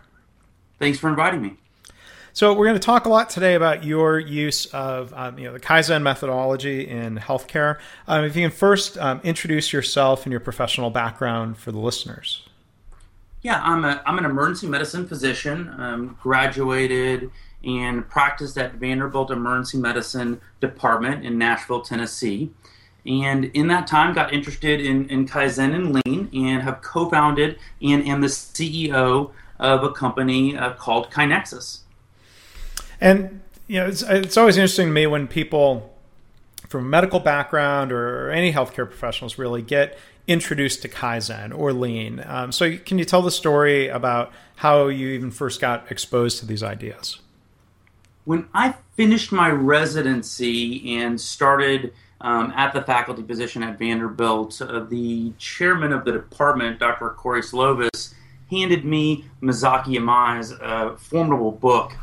Thanks 0.79 1.01
for 1.01 1.09
inviting 1.09 1.43
me. 1.43 1.57
So 2.39 2.53
we're 2.53 2.67
going 2.67 2.79
to 2.79 2.87
talk 2.87 3.07
a 3.07 3.09
lot 3.09 3.31
today 3.31 3.57
about 3.57 3.83
your 3.83 4.21
use 4.21 4.67
of 4.67 5.13
um, 5.15 5.41
you 5.41 5.47
know 5.47 5.53
the 5.53 5.59
Kaizen 5.59 6.03
methodology 6.03 6.87
in 6.87 7.17
healthcare. 7.17 7.81
Um, 8.07 8.25
if 8.25 8.37
you 8.37 8.43
can 8.43 8.57
first 8.57 8.97
um, 8.97 9.21
introduce 9.25 9.73
yourself 9.73 10.25
and 10.25 10.31
your 10.31 10.39
professional 10.39 10.89
background 10.89 11.59
for 11.59 11.73
the 11.73 11.81
listeners. 11.81 12.47
Yeah, 13.43 13.61
I'm 13.65 13.85
a 13.85 14.01
I'm 14.07 14.19
an 14.19 14.25
emergency 14.25 14.69
medicine 14.69 15.09
physician. 15.09 15.75
Um, 15.79 16.17
graduated 16.23 17.33
and 17.65 18.09
practiced 18.09 18.57
at 18.57 18.75
Vanderbilt 18.75 19.33
Emergency 19.33 19.79
Medicine 19.79 20.41
Department 20.61 21.27
in 21.27 21.39
Nashville, 21.39 21.81
Tennessee. 21.81 22.53
And 23.05 23.47
in 23.47 23.67
that 23.67 23.89
time, 23.89 24.15
got 24.15 24.33
interested 24.33 24.81
in, 24.81 25.09
in 25.09 25.27
Kaizen 25.27 25.75
and 25.75 25.93
Lean, 25.93 26.31
and 26.33 26.63
have 26.63 26.83
co-founded 26.83 27.59
and 27.83 28.07
am 28.07 28.21
the 28.21 28.29
CEO 28.29 29.33
of 29.59 29.83
a 29.83 29.91
company 29.91 30.57
uh, 30.57 30.75
called 30.75 31.11
KaiNexus. 31.11 31.81
And 33.01 33.41
you 33.67 33.81
know, 33.81 33.87
it's 33.87 34.03
it's 34.03 34.37
always 34.37 34.57
interesting 34.57 34.89
to 34.89 34.93
me 34.93 35.07
when 35.07 35.29
people 35.29 35.95
from 36.69 36.85
a 36.85 36.89
medical 36.89 37.21
background 37.21 37.93
or 37.93 38.31
any 38.31 38.53
healthcare 38.53 38.87
professionals 38.87 39.39
really 39.39 39.63
get 39.63 39.99
introduced 40.27 40.83
to 40.83 40.89
Kaizen 40.89 41.57
or 41.57 41.73
Lean. 41.73 42.23
Um, 42.27 42.53
so, 42.53 42.77
can 42.77 42.99
you 42.99 43.05
tell 43.05 43.23
the 43.23 43.31
story 43.31 43.89
about 43.89 44.33
how 44.57 44.89
you 44.89 45.09
even 45.09 45.31
first 45.31 45.61
got 45.61 45.91
exposed 45.91 46.39
to 46.41 46.47
these 46.47 46.63
ideas? 46.63 47.19
When 48.25 48.47
I 48.53 48.75
finished 48.95 49.33
my 49.33 49.51
residency 49.51 50.99
and 50.99 51.19
started 51.19 51.95
um, 52.21 52.53
at 52.55 52.75
the 52.75 52.83
faculty 52.83 53.23
position 53.23 53.63
at 53.63 53.79
Vanderbilt, 53.79 54.61
uh, 54.61 54.81
the 54.81 55.33
chairman 55.39 55.93
of 55.93 56.05
the 56.05 56.13
department, 56.13 56.79
Dr. 56.79 57.09
Corey 57.11 57.41
Slovis, 57.41 58.13
handed 58.51 58.85
me 58.85 59.25
Masaaki 59.41 59.99
Imai's 59.99 60.53
uh, 60.53 60.97
formidable 60.99 61.53
book 61.53 61.95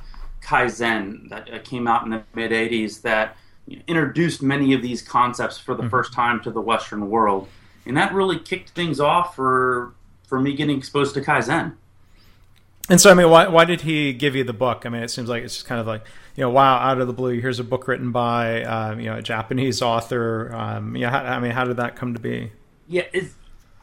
Kaizen 0.46 1.30
that 1.30 1.52
uh, 1.52 1.60
came 1.60 1.88
out 1.88 2.04
in 2.04 2.12
the 2.12 2.24
mid 2.36 2.52
80s 2.52 3.02
that 3.02 3.36
introduced 3.88 4.42
many 4.42 4.74
of 4.74 4.82
these 4.82 5.02
concepts 5.02 5.58
for 5.58 5.74
the 5.74 5.82
mm-hmm. 5.82 5.90
first 5.90 6.14
time 6.14 6.42
to 6.44 6.52
the 6.52 6.62
Western 6.62 7.10
world. 7.10 7.48
And 7.86 7.98
that 7.98 8.14
really 8.14 8.40
kicked 8.40 8.70
things 8.70 9.00
off 9.00 9.36
for, 9.36 9.94
for 10.28 10.40
me 10.40 10.54
getting 10.54 10.78
exposed 10.78 11.16
to 11.16 11.22
Kaizen. 11.22 11.74
And 12.88 13.02
so, 13.02 13.10
I 13.10 13.16
mean, 13.16 13.30
why, 13.32 13.48
why 13.48 13.66
did 13.66 13.82
he 13.82 14.14
give 14.14 14.36
you 14.36 14.44
the 14.44 14.54
book? 14.54 14.86
I 14.86 14.90
mean, 14.90 15.02
it 15.02 15.10
seems 15.10 15.28
like 15.28 15.44
it's 15.44 15.56
just 15.56 15.66
kind 15.66 15.82
of 15.82 15.88
like, 15.88 16.06
you 16.36 16.42
know, 16.42 16.52
wow, 16.52 16.78
out 16.78 17.00
of 17.00 17.08
the 17.08 17.14
blue, 17.14 17.40
here's 17.40 17.60
a 17.60 17.64
book 17.64 17.88
written 17.88 18.12
by, 18.12 18.64
um, 18.64 19.00
you 19.00 19.08
know, 19.08 19.18
a 19.18 19.24
Japanese 19.24 19.82
author. 19.82 20.54
Um, 20.54 20.96
you 20.96 21.02
know, 21.02 21.10
how, 21.10 21.24
I 21.24 21.40
mean, 21.40 21.52
how 21.52 21.64
did 21.64 21.78
that 21.78 21.96
come 21.96 22.14
to 22.14 22.20
be? 22.20 22.52
Yeah, 22.88 23.06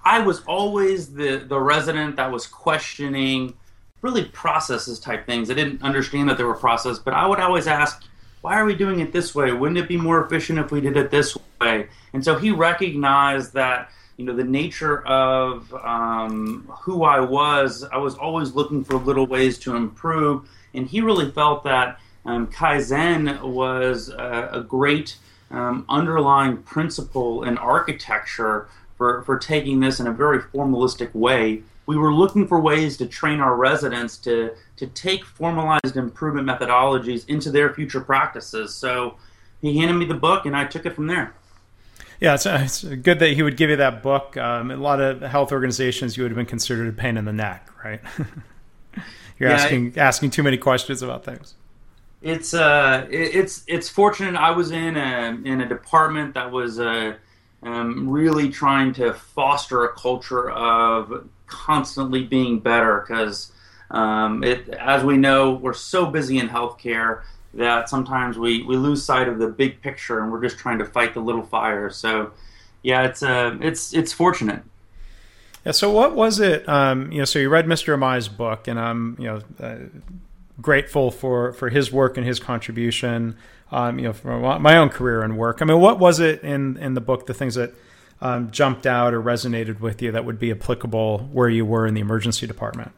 I 0.04 0.20
was 0.20 0.44
always 0.44 1.12
the, 1.12 1.38
the 1.38 1.58
resident 1.58 2.14
that 2.16 2.30
was 2.30 2.46
questioning 2.46 3.54
really 4.02 4.24
processes 4.26 5.00
type 5.00 5.26
things. 5.26 5.50
I 5.50 5.54
didn't 5.54 5.82
understand 5.82 6.28
that 6.28 6.36
they 6.36 6.44
were 6.44 6.54
processes, 6.54 6.98
but 6.98 7.14
I 7.14 7.26
would 7.26 7.40
always 7.40 7.66
ask, 7.66 8.02
why 8.42 8.58
are 8.58 8.64
we 8.64 8.74
doing 8.74 9.00
it 9.00 9.12
this 9.12 9.34
way? 9.34 9.52
Wouldn't 9.52 9.78
it 9.78 9.88
be 9.88 9.96
more 9.96 10.24
efficient 10.24 10.58
if 10.58 10.70
we 10.70 10.80
did 10.80 10.96
it 10.96 11.10
this 11.10 11.38
way? 11.60 11.86
And 12.12 12.24
so 12.24 12.36
he 12.36 12.50
recognized 12.50 13.54
that 13.54 13.90
you 14.16 14.26
know 14.26 14.36
the 14.36 14.44
nature 14.44 15.02
of 15.06 15.72
um, 15.74 16.70
who 16.82 17.02
I 17.02 17.20
was. 17.20 17.84
I 17.84 17.96
was 17.96 18.14
always 18.14 18.52
looking 18.52 18.84
for 18.84 18.96
little 18.96 19.26
ways 19.26 19.58
to 19.60 19.74
improve, 19.74 20.48
and 20.74 20.86
he 20.86 21.00
really 21.00 21.30
felt 21.30 21.64
that 21.64 21.98
um, 22.24 22.48
kaizen 22.48 23.40
was 23.42 24.10
a, 24.10 24.50
a 24.52 24.60
great 24.62 25.16
um, 25.50 25.84
underlying 25.88 26.58
principle 26.58 27.44
in 27.44 27.58
architecture 27.58 28.68
for, 28.96 29.22
for 29.22 29.38
taking 29.38 29.80
this 29.80 30.00
in 30.00 30.06
a 30.06 30.12
very 30.12 30.40
formalistic 30.40 31.14
way 31.14 31.62
we 31.92 31.98
were 31.98 32.14
looking 32.14 32.46
for 32.48 32.58
ways 32.58 32.96
to 32.96 33.06
train 33.06 33.40
our 33.40 33.54
residents 33.54 34.16
to 34.18 34.54
to 34.76 34.86
take 34.86 35.24
formalized 35.24 35.96
improvement 35.96 36.48
methodologies 36.48 37.28
into 37.28 37.50
their 37.50 37.74
future 37.74 38.00
practices. 38.00 38.74
So 38.74 39.16
he 39.60 39.78
handed 39.78 39.94
me 39.94 40.06
the 40.06 40.14
book, 40.14 40.46
and 40.46 40.56
I 40.56 40.64
took 40.64 40.86
it 40.86 40.94
from 40.94 41.06
there. 41.06 41.34
Yeah, 42.18 42.34
it's, 42.34 42.46
it's 42.46 42.84
good 42.84 43.18
that 43.18 43.32
he 43.32 43.42
would 43.42 43.56
give 43.56 43.68
you 43.68 43.76
that 43.76 44.02
book. 44.02 44.36
Um, 44.36 44.70
a 44.70 44.76
lot 44.76 45.00
of 45.00 45.20
health 45.22 45.52
organizations, 45.52 46.16
you 46.16 46.22
would 46.22 46.30
have 46.30 46.36
been 46.36 46.46
considered 46.46 46.88
a 46.88 46.92
pain 46.92 47.16
in 47.16 47.24
the 47.24 47.32
neck, 47.32 47.68
right? 47.84 48.00
You're 49.38 49.50
yeah, 49.50 49.56
asking 49.56 49.86
it, 49.88 49.98
asking 49.98 50.30
too 50.30 50.42
many 50.42 50.56
questions 50.56 51.02
about 51.02 51.24
things. 51.24 51.54
It's 52.22 52.54
uh, 52.54 53.06
it, 53.10 53.34
it's 53.34 53.64
it's 53.66 53.88
fortunate 53.88 54.36
I 54.36 54.52
was 54.52 54.70
in 54.70 54.96
a 54.96 55.38
in 55.44 55.60
a 55.60 55.68
department 55.68 56.34
that 56.34 56.50
was 56.50 56.78
uh, 56.78 57.14
um, 57.62 58.08
really 58.08 58.48
trying 58.48 58.92
to 58.94 59.14
foster 59.14 59.84
a 59.84 59.92
culture 59.92 60.50
of 60.50 61.28
constantly 61.46 62.24
being 62.24 62.58
better 62.58 63.04
because 63.06 63.52
um, 63.90 64.42
it, 64.42 64.68
as 64.70 65.04
we 65.04 65.16
know, 65.16 65.52
we're 65.52 65.74
so 65.74 66.06
busy 66.06 66.38
in 66.38 66.48
healthcare 66.48 67.22
that 67.54 67.88
sometimes 67.88 68.38
we, 68.38 68.62
we 68.62 68.76
lose 68.76 69.04
sight 69.04 69.28
of 69.28 69.38
the 69.38 69.48
big 69.48 69.82
picture 69.82 70.20
and 70.20 70.32
we're 70.32 70.42
just 70.42 70.58
trying 70.58 70.78
to 70.78 70.84
fight 70.84 71.14
the 71.14 71.20
little 71.20 71.42
fires. 71.42 71.96
So, 71.96 72.32
yeah, 72.82 73.04
it's 73.04 73.22
uh, 73.22 73.56
it's 73.60 73.94
it's 73.94 74.12
fortunate. 74.12 74.62
Yeah. 75.64 75.72
So, 75.72 75.90
what 75.90 76.16
was 76.16 76.40
it? 76.40 76.68
Um, 76.68 77.12
you 77.12 77.18
know, 77.18 77.24
so 77.24 77.38
you 77.38 77.48
read 77.48 77.66
Mr. 77.66 77.96
Imai's 77.96 78.28
book, 78.28 78.66
and 78.66 78.80
I'm 78.80 79.16
you 79.20 79.26
know 79.26 79.40
uh, 79.60 79.76
grateful 80.60 81.10
for 81.12 81.52
for 81.52 81.68
his 81.68 81.92
work 81.92 82.16
and 82.16 82.26
his 82.26 82.40
contribution. 82.40 83.36
Um, 83.72 83.98
you 83.98 84.04
know, 84.04 84.12
for 84.12 84.38
my 84.58 84.76
own 84.76 84.90
career 84.90 85.22
and 85.22 85.38
work. 85.38 85.62
I 85.62 85.64
mean, 85.64 85.80
what 85.80 85.98
was 85.98 86.20
it 86.20 86.42
in 86.42 86.76
in 86.76 86.92
the 86.92 87.00
book? 87.00 87.26
The 87.26 87.32
things 87.32 87.54
that 87.54 87.72
um, 88.20 88.50
jumped 88.50 88.86
out 88.86 89.14
or 89.14 89.22
resonated 89.22 89.80
with 89.80 90.00
you 90.00 90.12
that 90.12 90.24
would 90.24 90.38
be 90.38 90.50
applicable 90.50 91.30
where 91.32 91.48
you 91.48 91.64
were 91.64 91.86
in 91.86 91.94
the 91.94 92.00
emergency 92.00 92.46
department? 92.46 92.92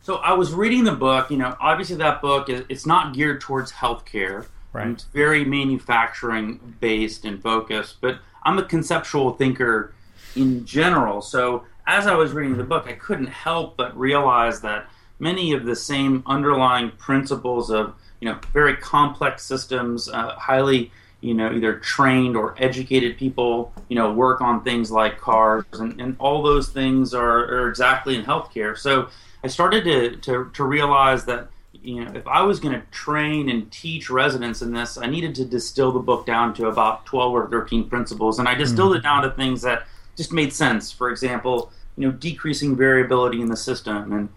So 0.00 0.16
I 0.16 0.32
was 0.32 0.52
reading 0.52 0.84
the 0.84 0.92
book. 0.92 1.30
You 1.30 1.36
know, 1.36 1.56
obviously 1.60 1.96
that 1.96 2.22
book 2.22 2.48
is 2.48 2.64
it's 2.68 2.86
not 2.86 3.14
geared 3.14 3.40
towards 3.40 3.70
healthcare. 3.70 4.46
Right. 4.72 4.88
It's 4.88 5.04
very 5.04 5.44
manufacturing 5.44 6.76
based 6.80 7.24
and 7.24 7.42
focused. 7.42 7.98
But 8.00 8.18
I'm 8.42 8.58
a 8.58 8.64
conceptual 8.64 9.34
thinker 9.34 9.94
in 10.34 10.64
general. 10.64 11.20
So 11.20 11.64
as 11.86 12.06
I 12.06 12.14
was 12.14 12.32
reading 12.32 12.56
the 12.56 12.64
book, 12.64 12.86
I 12.86 12.92
couldn't 12.92 13.28
help 13.28 13.76
but 13.76 13.96
realize 13.98 14.60
that 14.62 14.88
many 15.18 15.52
of 15.52 15.64
the 15.64 15.76
same 15.76 16.22
underlying 16.26 16.90
principles 16.92 17.70
of 17.70 17.94
you 18.20 18.28
know 18.28 18.38
very 18.52 18.76
complex 18.76 19.44
systems, 19.44 20.08
uh, 20.08 20.34
highly 20.36 20.90
you 21.20 21.34
know 21.34 21.52
either 21.52 21.78
trained 21.78 22.36
or 22.36 22.54
educated 22.58 23.16
people, 23.16 23.72
you 23.88 23.96
know 23.96 24.12
work 24.12 24.40
on 24.40 24.62
things 24.62 24.90
like 24.90 25.20
cars, 25.20 25.64
and, 25.72 26.00
and 26.00 26.16
all 26.18 26.42
those 26.42 26.68
things 26.68 27.14
are, 27.14 27.44
are 27.44 27.68
exactly 27.68 28.16
in 28.16 28.24
healthcare. 28.24 28.76
So 28.76 29.08
I 29.42 29.46
started 29.46 29.84
to, 29.84 30.16
to, 30.16 30.50
to 30.52 30.64
realize 30.64 31.24
that 31.26 31.48
you 31.72 32.04
know, 32.04 32.12
if 32.12 32.26
I 32.26 32.42
was 32.42 32.60
going 32.60 32.78
to 32.78 32.86
train 32.88 33.48
and 33.48 33.70
teach 33.70 34.10
residents 34.10 34.62
in 34.62 34.72
this, 34.72 34.98
I 34.98 35.06
needed 35.06 35.34
to 35.36 35.44
distill 35.44 35.92
the 35.92 36.00
book 36.00 36.26
down 36.26 36.54
to 36.54 36.66
about 36.66 37.06
12 37.06 37.32
or 37.32 37.48
13 37.48 37.88
principles. 37.88 38.38
And 38.38 38.48
I 38.48 38.54
distilled 38.54 38.92
mm-hmm. 38.92 38.98
it 38.98 39.02
down 39.02 39.22
to 39.22 39.30
things 39.30 39.62
that 39.62 39.86
just 40.16 40.32
made 40.32 40.52
sense. 40.52 40.90
For 40.90 41.10
example, 41.10 41.72
you 41.96 42.06
know, 42.06 42.12
decreasing 42.12 42.76
variability 42.76 43.40
in 43.40 43.48
the 43.48 43.56
system 43.56 44.12
and 44.12 44.28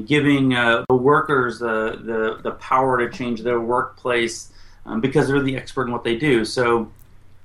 giving 0.00 0.54
uh, 0.54 0.84
the 0.88 0.96
workers 0.96 1.58
the, 1.58 2.00
the, 2.02 2.40
the 2.42 2.52
power 2.52 2.98
to 2.98 3.16
change 3.16 3.42
their 3.42 3.60
workplace 3.60 4.52
um, 4.86 5.00
because 5.00 5.28
they're 5.28 5.42
the 5.42 5.56
expert 5.56 5.86
in 5.86 5.92
what 5.92 6.04
they 6.04 6.16
do. 6.16 6.44
So 6.44 6.90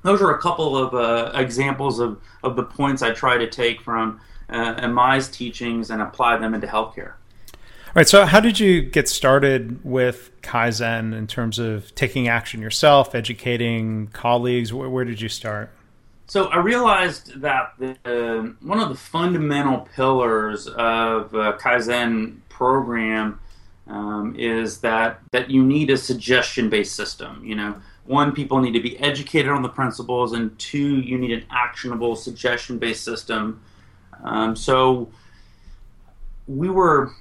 those 0.03 0.21
are 0.21 0.31
a 0.31 0.39
couple 0.39 0.77
of 0.77 0.93
uh, 0.93 1.31
examples 1.35 1.99
of, 1.99 2.21
of 2.43 2.55
the 2.55 2.63
points 2.63 3.01
I 3.01 3.11
try 3.11 3.37
to 3.37 3.49
take 3.49 3.81
from 3.81 4.21
uh, 4.49 5.19
teachings 5.31 5.89
and 5.89 6.01
apply 6.01 6.37
them 6.37 6.53
into 6.53 6.67
healthcare. 6.67 7.13
All 7.87 7.93
right. 8.01 8.07
So, 8.07 8.25
how 8.25 8.39
did 8.39 8.59
you 8.59 8.81
get 8.81 9.09
started 9.09 9.83
with 9.83 10.29
Kaizen 10.41 11.17
in 11.17 11.25
terms 11.25 11.57
of 11.57 11.93
taking 11.95 12.27
action 12.27 12.61
yourself, 12.61 13.15
educating 13.15 14.07
colleagues? 14.07 14.73
Where, 14.73 14.89
where 14.89 15.03
did 15.03 15.19
you 15.19 15.29
start? 15.29 15.71
So, 16.29 16.47
I 16.47 16.57
realized 16.57 17.39
that 17.39 17.73
the, 17.79 18.55
one 18.61 18.79
of 18.81 18.89
the 18.89 18.95
fundamental 18.95 19.87
pillars 19.95 20.67
of 20.67 21.31
Kaizen 21.31 22.39
program 22.49 23.39
um, 23.87 24.35
is 24.37 24.79
that 24.79 25.21
that 25.31 25.49
you 25.49 25.63
need 25.63 25.89
a 25.89 25.95
suggestion-based 25.95 26.93
system. 26.93 27.41
You 27.45 27.55
know, 27.55 27.75
one, 28.05 28.33
people 28.33 28.59
need 28.59 28.73
to 28.73 28.81
be 28.81 28.99
educated 28.99 29.49
on 29.49 29.61
the 29.61 29.69
principles, 29.69 30.33
and 30.33 30.57
two, 30.59 30.99
you 30.99 31.17
need 31.17 31.31
an 31.31 31.45
actionable 31.49 32.17
suggestion-based 32.17 33.03
system. 33.03 33.61
Um, 34.21 34.57
so, 34.57 35.09
we 36.45 36.69
were 36.69 37.11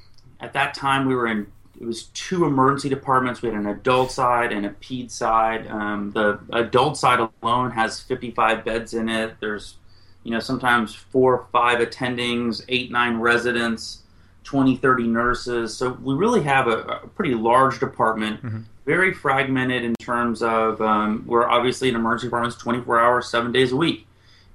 at 0.40 0.52
that 0.52 0.74
time 0.74 1.06
we 1.06 1.14
were 1.14 1.28
in 1.28 1.46
it 1.80 1.84
was 1.84 2.04
two 2.14 2.44
emergency 2.44 2.88
departments. 2.88 3.42
We 3.42 3.50
had 3.50 3.58
an 3.58 3.66
adult 3.66 4.10
side 4.10 4.52
and 4.52 4.66
a 4.66 4.70
ped 4.70 5.10
side. 5.10 5.66
Um, 5.68 6.10
the 6.12 6.40
adult 6.52 6.96
side 6.96 7.20
alone 7.42 7.70
has 7.72 8.00
55 8.00 8.64
beds 8.64 8.94
in 8.94 9.08
it. 9.08 9.36
There's, 9.40 9.76
you 10.22 10.30
know, 10.30 10.40
sometimes 10.40 10.94
four 10.94 11.34
or 11.34 11.46
five 11.52 11.78
attendings, 11.78 12.64
eight, 12.68 12.90
nine 12.90 13.18
residents, 13.18 14.02
20, 14.44 14.76
30 14.76 15.06
nurses. 15.08 15.76
So 15.76 15.98
we 16.02 16.14
really 16.14 16.42
have 16.44 16.68
a, 16.68 16.78
a 16.78 17.08
pretty 17.08 17.34
large 17.34 17.78
department, 17.78 18.42
mm-hmm. 18.42 18.60
very 18.86 19.12
fragmented 19.12 19.84
in 19.84 19.94
terms 19.96 20.42
of 20.42 20.80
um, 20.80 21.24
we're 21.26 21.48
obviously 21.48 21.88
an 21.88 21.96
emergency 21.96 22.28
departments 22.28 22.56
24 22.56 23.00
hours, 23.00 23.28
seven 23.28 23.52
days 23.52 23.72
a 23.72 23.76
week. 23.76 24.06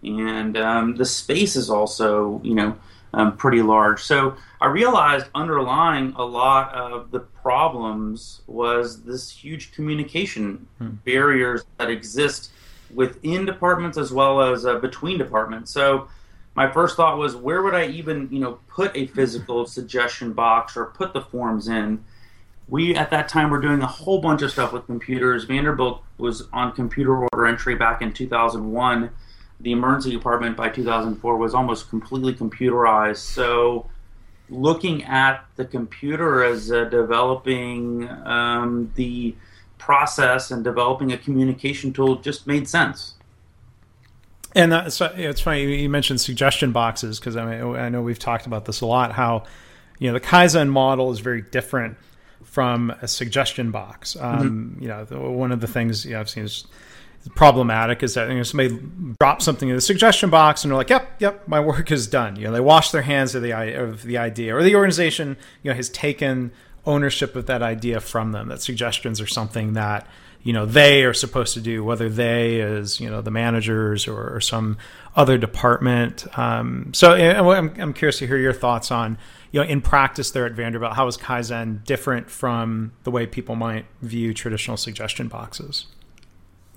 And 0.03 0.57
um, 0.57 0.95
the 0.95 1.05
space 1.05 1.55
is 1.55 1.69
also, 1.69 2.41
you 2.43 2.55
know, 2.55 2.75
um, 3.13 3.35
pretty 3.37 3.61
large. 3.61 4.01
So 4.01 4.35
I 4.59 4.67
realized 4.67 5.27
underlying 5.35 6.13
a 6.15 6.23
lot 6.23 6.73
of 6.73 7.11
the 7.11 7.19
problems 7.19 8.41
was 8.47 9.03
this 9.03 9.29
huge 9.29 9.73
communication 9.73 10.67
hmm. 10.77 10.89
barriers 11.05 11.63
that 11.77 11.89
exist 11.89 12.51
within 12.93 13.45
departments 13.45 13.97
as 13.97 14.11
well 14.11 14.41
as 14.41 14.65
uh, 14.65 14.79
between 14.79 15.17
departments. 15.17 15.71
So 15.71 16.07
my 16.55 16.69
first 16.71 16.97
thought 16.97 17.17
was 17.17 17.35
where 17.35 17.61
would 17.61 17.73
I 17.73 17.87
even 17.87 18.29
you 18.31 18.39
know 18.39 18.59
put 18.67 18.95
a 18.95 19.07
physical 19.07 19.65
suggestion 19.77 20.33
box 20.33 20.75
or 20.77 20.85
put 20.85 21.13
the 21.13 21.21
forms 21.21 21.67
in. 21.67 22.03
We 22.67 22.95
at 22.95 23.09
that 23.09 23.27
time 23.27 23.49
were 23.49 23.59
doing 23.59 23.81
a 23.81 23.87
whole 23.87 24.21
bunch 24.21 24.41
of 24.41 24.51
stuff 24.51 24.71
with 24.71 24.85
computers. 24.85 25.43
Vanderbilt 25.43 26.03
was 26.17 26.47
on 26.53 26.71
computer 26.71 27.17
order 27.17 27.45
entry 27.45 27.75
back 27.75 28.01
in 28.01 28.13
2001 28.13 29.09
the 29.61 29.71
emergency 29.71 30.11
department 30.11 30.57
by 30.57 30.69
2004 30.69 31.37
was 31.37 31.53
almost 31.53 31.89
completely 31.89 32.33
computerized. 32.33 33.17
So, 33.17 33.89
looking 34.49 35.03
at 35.03 35.45
the 35.55 35.65
computer 35.65 36.43
as 36.43 36.71
uh, 36.71 36.85
developing 36.85 38.09
um, 38.25 38.91
the 38.95 39.35
process 39.77 40.51
and 40.51 40.63
developing 40.63 41.11
a 41.11 41.17
communication 41.17 41.93
tool 41.93 42.17
just 42.17 42.45
made 42.47 42.67
sense. 42.67 43.15
And 44.53 44.71
that's 44.71 44.99
it's 44.99 45.41
funny 45.41 45.81
you 45.81 45.89
mentioned 45.89 46.19
suggestion 46.19 46.73
boxes 46.73 47.19
because 47.19 47.37
I 47.37 47.45
mean 47.45 47.75
I 47.77 47.87
know 47.87 48.01
we've 48.01 48.19
talked 48.19 48.45
about 48.45 48.65
this 48.65 48.81
a 48.81 48.85
lot. 48.85 49.13
How 49.13 49.45
you 49.97 50.07
know 50.07 50.13
the 50.13 50.19
Kaizen 50.19 50.69
model 50.69 51.11
is 51.11 51.19
very 51.19 51.41
different 51.41 51.97
from 52.43 52.91
a 53.01 53.07
suggestion 53.07 53.71
box. 53.71 54.17
Um, 54.19 54.75
mm-hmm. 54.75 54.83
You 54.83 54.87
know, 54.89 55.05
the, 55.05 55.19
one 55.19 55.53
of 55.53 55.61
the 55.61 55.67
things 55.67 56.05
you 56.05 56.11
know, 56.11 56.19
I've 56.19 56.29
seen 56.29 56.43
is 56.43 56.65
problematic 57.35 58.03
is 58.03 58.15
that 58.15 58.29
you 58.29 58.37
know, 58.37 58.43
somebody 58.43 58.79
drops 59.19 59.45
something 59.45 59.69
in 59.69 59.75
the 59.75 59.81
suggestion 59.81 60.29
box 60.29 60.63
and 60.63 60.71
they're 60.71 60.77
like, 60.77 60.89
"Yep, 60.89 61.15
yep, 61.19 61.47
my 61.47 61.59
work 61.59 61.91
is 61.91 62.07
done." 62.07 62.35
You 62.35 62.45
know, 62.45 62.51
they 62.51 62.59
wash 62.59 62.91
their 62.91 63.03
hands 63.03 63.35
of 63.35 63.43
the 63.43 63.51
of 63.51 64.03
the 64.03 64.17
idea, 64.17 64.55
or 64.55 64.63
the 64.63 64.75
organization 64.75 65.37
you 65.63 65.71
know 65.71 65.75
has 65.75 65.89
taken 65.89 66.51
ownership 66.85 67.35
of 67.35 67.45
that 67.45 67.61
idea 67.61 67.99
from 67.99 68.31
them. 68.31 68.47
That 68.47 68.61
suggestions 68.61 69.21
are 69.21 69.27
something 69.27 69.73
that 69.73 70.07
you 70.43 70.53
know 70.53 70.65
they 70.65 71.03
are 71.03 71.13
supposed 71.13 71.53
to 71.53 71.61
do, 71.61 71.83
whether 71.83 72.09
they 72.09 72.59
is 72.59 72.99
you 72.99 73.09
know 73.09 73.21
the 73.21 73.31
managers 73.31 74.07
or, 74.07 74.35
or 74.35 74.41
some 74.41 74.77
other 75.15 75.37
department. 75.37 76.25
Um, 76.37 76.91
so 76.93 77.13
I'm, 77.13 77.79
I'm 77.79 77.93
curious 77.93 78.19
to 78.19 78.27
hear 78.27 78.37
your 78.37 78.53
thoughts 78.53 78.91
on 78.91 79.17
you 79.51 79.59
know 79.59 79.67
in 79.67 79.81
practice 79.81 80.31
there 80.31 80.45
at 80.45 80.53
Vanderbilt. 80.53 80.93
How 80.93 81.07
is 81.07 81.17
Kaizen 81.17 81.83
different 81.83 82.29
from 82.29 82.93
the 83.03 83.11
way 83.11 83.27
people 83.27 83.55
might 83.55 83.85
view 84.01 84.33
traditional 84.33 84.77
suggestion 84.77 85.27
boxes? 85.27 85.85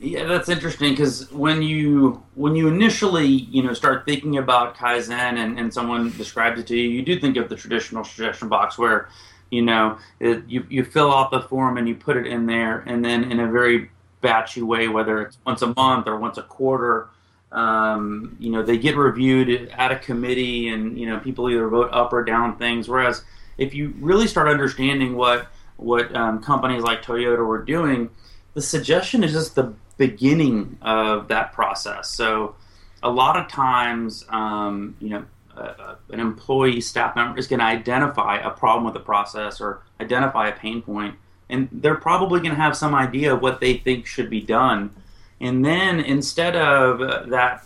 Yeah, 0.00 0.24
that's 0.24 0.48
interesting 0.48 0.90
because 0.90 1.30
when 1.30 1.62
you 1.62 2.22
when 2.34 2.56
you 2.56 2.68
initially 2.68 3.26
you 3.26 3.62
know 3.62 3.72
start 3.72 4.04
thinking 4.04 4.38
about 4.38 4.76
kaizen 4.76 5.12
and, 5.12 5.58
and 5.58 5.72
someone 5.72 6.10
describes 6.16 6.60
it 6.60 6.66
to 6.68 6.76
you, 6.76 6.88
you 6.88 7.02
do 7.02 7.18
think 7.18 7.36
of 7.36 7.48
the 7.48 7.54
traditional 7.56 8.02
suggestion 8.02 8.48
box 8.48 8.76
where 8.76 9.08
you 9.50 9.62
know 9.62 9.98
it, 10.18 10.42
you 10.48 10.66
you 10.68 10.84
fill 10.84 11.12
out 11.12 11.30
the 11.30 11.40
form 11.42 11.78
and 11.78 11.88
you 11.88 11.94
put 11.94 12.16
it 12.16 12.26
in 12.26 12.46
there, 12.46 12.80
and 12.86 13.04
then 13.04 13.30
in 13.30 13.38
a 13.38 13.50
very 13.50 13.90
batchy 14.22 14.62
way, 14.62 14.88
whether 14.88 15.22
it's 15.22 15.38
once 15.46 15.62
a 15.62 15.72
month 15.74 16.08
or 16.08 16.18
once 16.18 16.38
a 16.38 16.42
quarter, 16.42 17.08
um, 17.52 18.36
you 18.40 18.50
know 18.50 18.62
they 18.64 18.76
get 18.76 18.96
reviewed 18.96 19.70
at 19.70 19.92
a 19.92 19.96
committee, 19.96 20.68
and 20.68 20.98
you 20.98 21.06
know 21.06 21.20
people 21.20 21.48
either 21.48 21.68
vote 21.68 21.90
up 21.92 22.12
or 22.12 22.24
down 22.24 22.58
things. 22.58 22.88
Whereas 22.88 23.22
if 23.58 23.72
you 23.74 23.94
really 24.00 24.26
start 24.26 24.48
understanding 24.48 25.14
what 25.14 25.46
what 25.76 26.14
um, 26.16 26.42
companies 26.42 26.82
like 26.82 27.02
Toyota 27.02 27.46
were 27.46 27.62
doing, 27.62 28.10
the 28.54 28.60
suggestion 28.60 29.22
is 29.22 29.32
just 29.32 29.54
the 29.54 29.72
beginning 29.96 30.78
of 30.82 31.28
that 31.28 31.52
process. 31.52 32.10
So 32.10 32.56
a 33.02 33.10
lot 33.10 33.36
of 33.36 33.48
times, 33.48 34.24
um, 34.30 34.96
you 35.00 35.10
know, 35.10 35.24
uh, 35.56 35.94
an 36.10 36.18
employee 36.18 36.80
staff 36.80 37.14
member 37.14 37.38
is 37.38 37.46
going 37.46 37.60
to 37.60 37.66
identify 37.66 38.38
a 38.38 38.50
problem 38.50 38.84
with 38.84 38.94
the 38.94 39.00
process 39.00 39.60
or 39.60 39.82
identify 40.00 40.48
a 40.48 40.52
pain 40.52 40.82
point, 40.82 41.14
and 41.48 41.68
they're 41.70 41.94
probably 41.94 42.40
going 42.40 42.50
to 42.50 42.60
have 42.60 42.76
some 42.76 42.94
idea 42.94 43.32
of 43.32 43.40
what 43.40 43.60
they 43.60 43.76
think 43.76 44.06
should 44.06 44.28
be 44.28 44.40
done. 44.40 44.90
And 45.40 45.64
then 45.64 46.00
instead 46.00 46.56
of 46.56 47.00
uh, 47.00 47.24
that, 47.26 47.64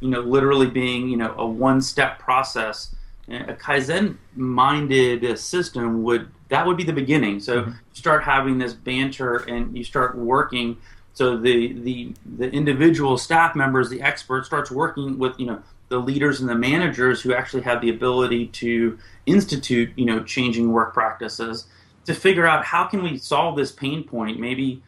you 0.00 0.08
know, 0.08 0.20
literally 0.20 0.66
being 0.66 1.08
you 1.08 1.16
know 1.16 1.34
a 1.36 1.46
one-step 1.46 2.18
process, 2.18 2.94
a 3.28 3.54
kaizen-minded 3.54 5.38
system 5.38 6.02
would 6.02 6.30
that 6.48 6.66
would 6.66 6.76
be 6.76 6.84
the 6.84 6.92
beginning. 6.92 7.38
So 7.38 7.62
mm-hmm. 7.62 7.70
you 7.70 7.76
start 7.92 8.24
having 8.24 8.58
this 8.58 8.72
banter 8.72 9.36
and 9.36 9.76
you 9.76 9.84
start 9.84 10.16
working 10.16 10.78
so 11.14 11.36
the 11.36 11.72
the 11.72 12.14
the 12.24 12.50
individual 12.50 13.18
staff 13.18 13.54
members, 13.54 13.90
the 13.90 14.02
expert, 14.02 14.46
starts 14.46 14.70
working 14.70 15.18
with 15.18 15.38
you 15.38 15.46
know 15.46 15.62
the 15.88 15.98
leaders 15.98 16.40
and 16.40 16.48
the 16.48 16.54
managers 16.54 17.20
who 17.20 17.34
actually 17.34 17.62
have 17.62 17.80
the 17.80 17.90
ability 17.90 18.46
to 18.46 18.98
institute 19.26 19.90
you 19.96 20.04
know 20.04 20.22
changing 20.22 20.72
work 20.72 20.94
practices 20.94 21.66
to 22.06 22.14
figure 22.14 22.46
out 22.46 22.64
how 22.64 22.84
can 22.84 23.02
we 23.02 23.18
solve 23.18 23.56
this 23.56 23.72
pain 23.72 24.04
point. 24.04 24.38
Maybe 24.38 24.82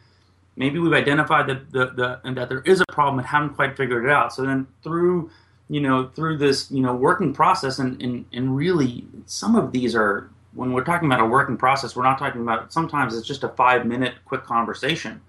maybe 0.55 0.79
we've 0.79 0.93
identified 0.93 1.47
the, 1.47 1.61
the, 1.71 1.91
the 1.93 2.21
and 2.23 2.37
that 2.37 2.49
there 2.49 2.61
is 2.61 2.81
a 2.81 2.85
problem 2.91 3.19
and 3.19 3.27
haven't 3.27 3.55
quite 3.55 3.75
figured 3.75 4.05
it 4.05 4.11
out. 4.11 4.33
So 4.33 4.43
then 4.43 4.67
through 4.83 5.29
you 5.69 5.81
know 5.81 6.09
through 6.15 6.37
this 6.37 6.69
you 6.71 6.81
know 6.81 6.93
working 6.93 7.33
process 7.33 7.79
and, 7.79 8.01
and 8.01 8.25
and 8.33 8.55
really 8.55 9.05
some 9.25 9.55
of 9.55 9.71
these 9.71 9.95
are 9.95 10.29
when 10.53 10.71
we're 10.71 10.83
talking 10.83 11.07
about 11.07 11.21
a 11.21 11.25
working 11.25 11.57
process 11.57 11.95
we're 11.95 12.03
not 12.03 12.19
talking 12.19 12.41
about 12.41 12.71
sometimes 12.73 13.15
it's 13.15 13.27
just 13.27 13.43
a 13.43 13.49
five 13.49 13.85
minute 13.85 14.13
quick 14.25 14.43
conversation 14.43 15.21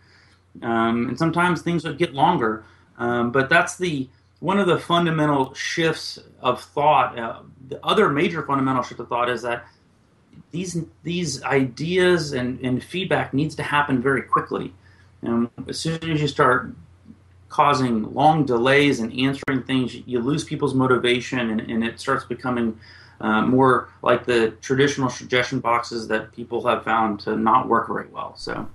um, 0.62 1.08
and 1.08 1.18
sometimes 1.18 1.62
things 1.62 1.84
would 1.84 1.98
get 1.98 2.14
longer. 2.14 2.64
Um, 2.98 3.32
but 3.32 3.48
that's 3.48 3.76
the 3.76 4.08
one 4.40 4.58
of 4.58 4.66
the 4.66 4.78
fundamental 4.78 5.54
shifts 5.54 6.18
of 6.40 6.62
thought. 6.62 7.18
Uh, 7.18 7.40
the 7.68 7.84
other 7.84 8.08
major 8.08 8.42
fundamental 8.42 8.82
shift 8.82 9.00
of 9.00 9.08
thought 9.08 9.28
is 9.28 9.42
that 9.42 9.66
these 10.50 10.84
these 11.02 11.42
ideas 11.42 12.32
and, 12.32 12.60
and 12.60 12.82
feedback 12.82 13.34
needs 13.34 13.54
to 13.56 13.62
happen 13.62 14.00
very 14.00 14.22
quickly. 14.22 14.72
And 15.22 15.48
as 15.66 15.78
soon 15.78 16.10
as 16.10 16.20
you 16.20 16.28
start 16.28 16.74
causing 17.54 18.12
long 18.12 18.44
delays 18.44 18.98
and 18.98 19.16
answering 19.16 19.62
things. 19.62 19.94
You 19.94 20.18
lose 20.18 20.42
people's 20.42 20.74
motivation, 20.74 21.38
and, 21.50 21.60
and 21.60 21.84
it 21.84 22.00
starts 22.00 22.24
becoming 22.24 22.76
uh, 23.20 23.42
more 23.42 23.90
like 24.02 24.26
the 24.26 24.50
traditional 24.60 25.08
suggestion 25.08 25.60
boxes 25.60 26.08
that 26.08 26.32
people 26.32 26.66
have 26.66 26.82
found 26.82 27.20
to 27.20 27.36
not 27.36 27.68
work 27.68 27.86
very 27.86 28.08
well. 28.08 28.34
So, 28.36 28.68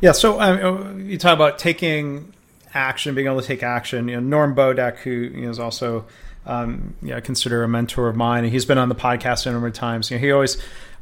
yeah. 0.00 0.12
So 0.12 0.40
um, 0.40 1.08
you 1.08 1.18
talk 1.18 1.34
about 1.34 1.58
taking 1.58 2.32
action, 2.74 3.14
being 3.14 3.26
able 3.26 3.40
to 3.40 3.46
take 3.46 3.62
action. 3.62 4.08
You 4.08 4.16
know, 4.16 4.20
Norm 4.20 4.54
Bodek, 4.54 4.98
who 4.98 5.10
you 5.10 5.42
know, 5.42 5.50
is 5.50 5.58
also 5.58 6.04
um, 6.46 6.94
know, 7.02 7.16
I 7.16 7.20
consider 7.20 7.62
a 7.64 7.68
mentor 7.68 8.08
of 8.08 8.16
mine, 8.16 8.44
and 8.44 8.52
he's 8.52 8.64
been 8.64 8.78
on 8.78 8.88
the 8.88 8.94
podcast 8.94 9.46
a 9.46 9.52
number 9.52 9.66
of 9.66 9.74
times. 9.74 10.10
You 10.10 10.16
know, 10.16 10.20
he 10.20 10.30
always 10.30 10.56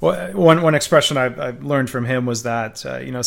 one 0.05 0.63
one 0.63 0.75
expression 0.75 1.17
I've, 1.17 1.39
I've 1.39 1.65
learned 1.65 1.91
from 1.91 2.05
him 2.05 2.27
was 2.27 2.43
that 2.45 2.85
uh, 2.85 2.99
you 2.99 3.13
know 3.13 3.23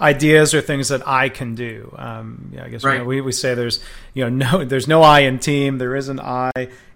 ideas 0.00 0.54
are 0.54 0.60
things 0.60 0.88
that 0.88 1.06
I 1.06 1.28
can 1.28 1.54
do. 1.54 1.94
Um, 1.98 2.50
yeah, 2.52 2.64
I 2.64 2.68
guess 2.68 2.84
right. 2.84 2.94
you 2.94 2.98
know, 3.00 3.04
we 3.04 3.20
we 3.20 3.32
say 3.32 3.54
there's 3.54 3.82
you 4.12 4.24
know 4.24 4.30
no 4.30 4.64
there's 4.66 4.88
no 4.88 5.02
I 5.02 5.20
in 5.20 5.38
team, 5.38 5.78
there 5.78 5.96
is 5.96 6.08
an 6.08 6.20
I 6.20 6.50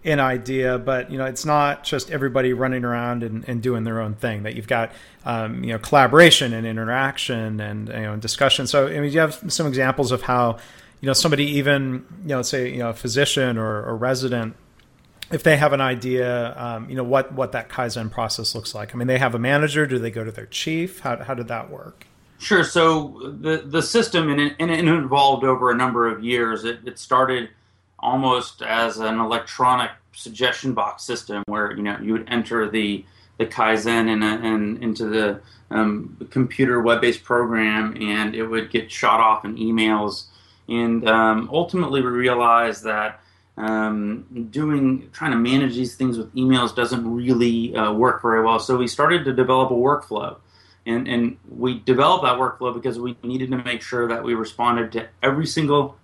in 0.04 0.20
idea, 0.20 0.78
but 0.78 1.10
you 1.10 1.18
know 1.18 1.24
it's 1.24 1.44
not 1.44 1.84
just 1.84 2.10
everybody 2.10 2.52
running 2.52 2.84
around 2.84 3.22
and, 3.22 3.48
and 3.48 3.62
doing 3.62 3.84
their 3.84 4.00
own 4.00 4.14
thing. 4.14 4.44
That 4.44 4.54
you've 4.54 4.68
got 4.68 4.92
um, 5.24 5.64
you 5.64 5.72
know 5.72 5.78
collaboration 5.78 6.52
and 6.52 6.66
interaction 6.66 7.60
and 7.60 7.88
you 7.88 7.94
know 7.94 8.16
discussion. 8.16 8.66
So 8.66 8.88
I 8.88 9.00
mean, 9.00 9.12
you 9.12 9.20
have 9.20 9.42
some 9.48 9.66
examples 9.66 10.12
of 10.12 10.22
how 10.22 10.58
you 11.00 11.06
know 11.06 11.12
somebody 11.12 11.44
even 11.44 12.04
you 12.22 12.28
know 12.28 12.42
say 12.42 12.70
you 12.70 12.78
know 12.78 12.90
a 12.90 12.94
physician 12.94 13.58
or 13.58 13.84
a 13.84 13.94
resident 13.94 14.54
if 15.30 15.42
they 15.42 15.56
have 15.56 15.72
an 15.72 15.80
idea, 15.80 16.56
um, 16.56 16.88
you 16.88 16.96
know 16.96 17.04
what 17.04 17.32
what 17.32 17.52
that 17.52 17.68
kaizen 17.68 18.10
process 18.10 18.54
looks 18.54 18.74
like. 18.74 18.94
I 18.94 18.98
mean, 18.98 19.08
they 19.08 19.18
have 19.18 19.34
a 19.34 19.38
manager. 19.38 19.86
Do 19.86 19.98
they 19.98 20.10
go 20.10 20.24
to 20.24 20.32
their 20.32 20.46
chief? 20.46 21.00
How 21.00 21.22
how 21.22 21.34
did 21.34 21.48
that 21.48 21.70
work? 21.70 22.06
Sure. 22.38 22.64
So 22.64 23.34
the 23.40 23.58
the 23.58 23.82
system 23.82 24.30
and 24.30 24.40
it, 24.40 24.56
and 24.58 24.70
it 24.70 24.86
evolved 24.86 25.44
over 25.44 25.70
a 25.70 25.74
number 25.74 26.06
of 26.08 26.24
years. 26.24 26.64
It, 26.64 26.80
it 26.86 26.98
started 26.98 27.50
almost 27.98 28.62
as 28.62 28.98
an 28.98 29.18
electronic 29.18 29.90
suggestion 30.12 30.72
box 30.72 31.02
system 31.02 31.42
where 31.46 31.72
you 31.72 31.82
know 31.82 31.98
you 32.00 32.12
would 32.12 32.28
enter 32.28 32.70
the 32.70 33.04
the 33.38 33.46
kaizen 33.46 34.08
and 34.08 34.82
into 34.82 35.06
the 35.06 35.40
um, 35.70 36.16
computer 36.30 36.80
web 36.80 37.00
based 37.00 37.22
program 37.22 37.96
and 38.00 38.34
it 38.34 38.44
would 38.44 38.70
get 38.70 38.90
shot 38.90 39.20
off 39.20 39.44
in 39.44 39.56
emails. 39.56 40.24
And 40.68 41.08
um, 41.08 41.48
ultimately, 41.52 42.02
we 42.02 42.08
realized 42.08 42.84
that 42.84 43.20
um, 43.58 44.48
doing 44.50 45.10
trying 45.12 45.32
to 45.32 45.36
manage 45.36 45.74
these 45.74 45.96
things 45.96 46.16
with 46.16 46.32
emails 46.34 46.74
doesn't 46.74 47.12
really 47.12 47.74
uh, 47.74 47.92
work 47.92 48.22
very 48.22 48.42
well. 48.42 48.60
So 48.60 48.76
we 48.76 48.86
started 48.86 49.24
to 49.24 49.32
develop 49.32 49.70
a 49.70 49.74
workflow, 49.74 50.36
and 50.86 51.08
and 51.08 51.36
we 51.48 51.80
developed 51.80 52.22
that 52.22 52.38
workflow 52.38 52.72
because 52.72 53.00
we 53.00 53.16
needed 53.22 53.50
to 53.50 53.58
make 53.58 53.82
sure 53.82 54.06
that 54.06 54.22
we 54.22 54.34
responded 54.34 54.92
to 54.92 55.08
every 55.22 55.46
single 55.46 55.96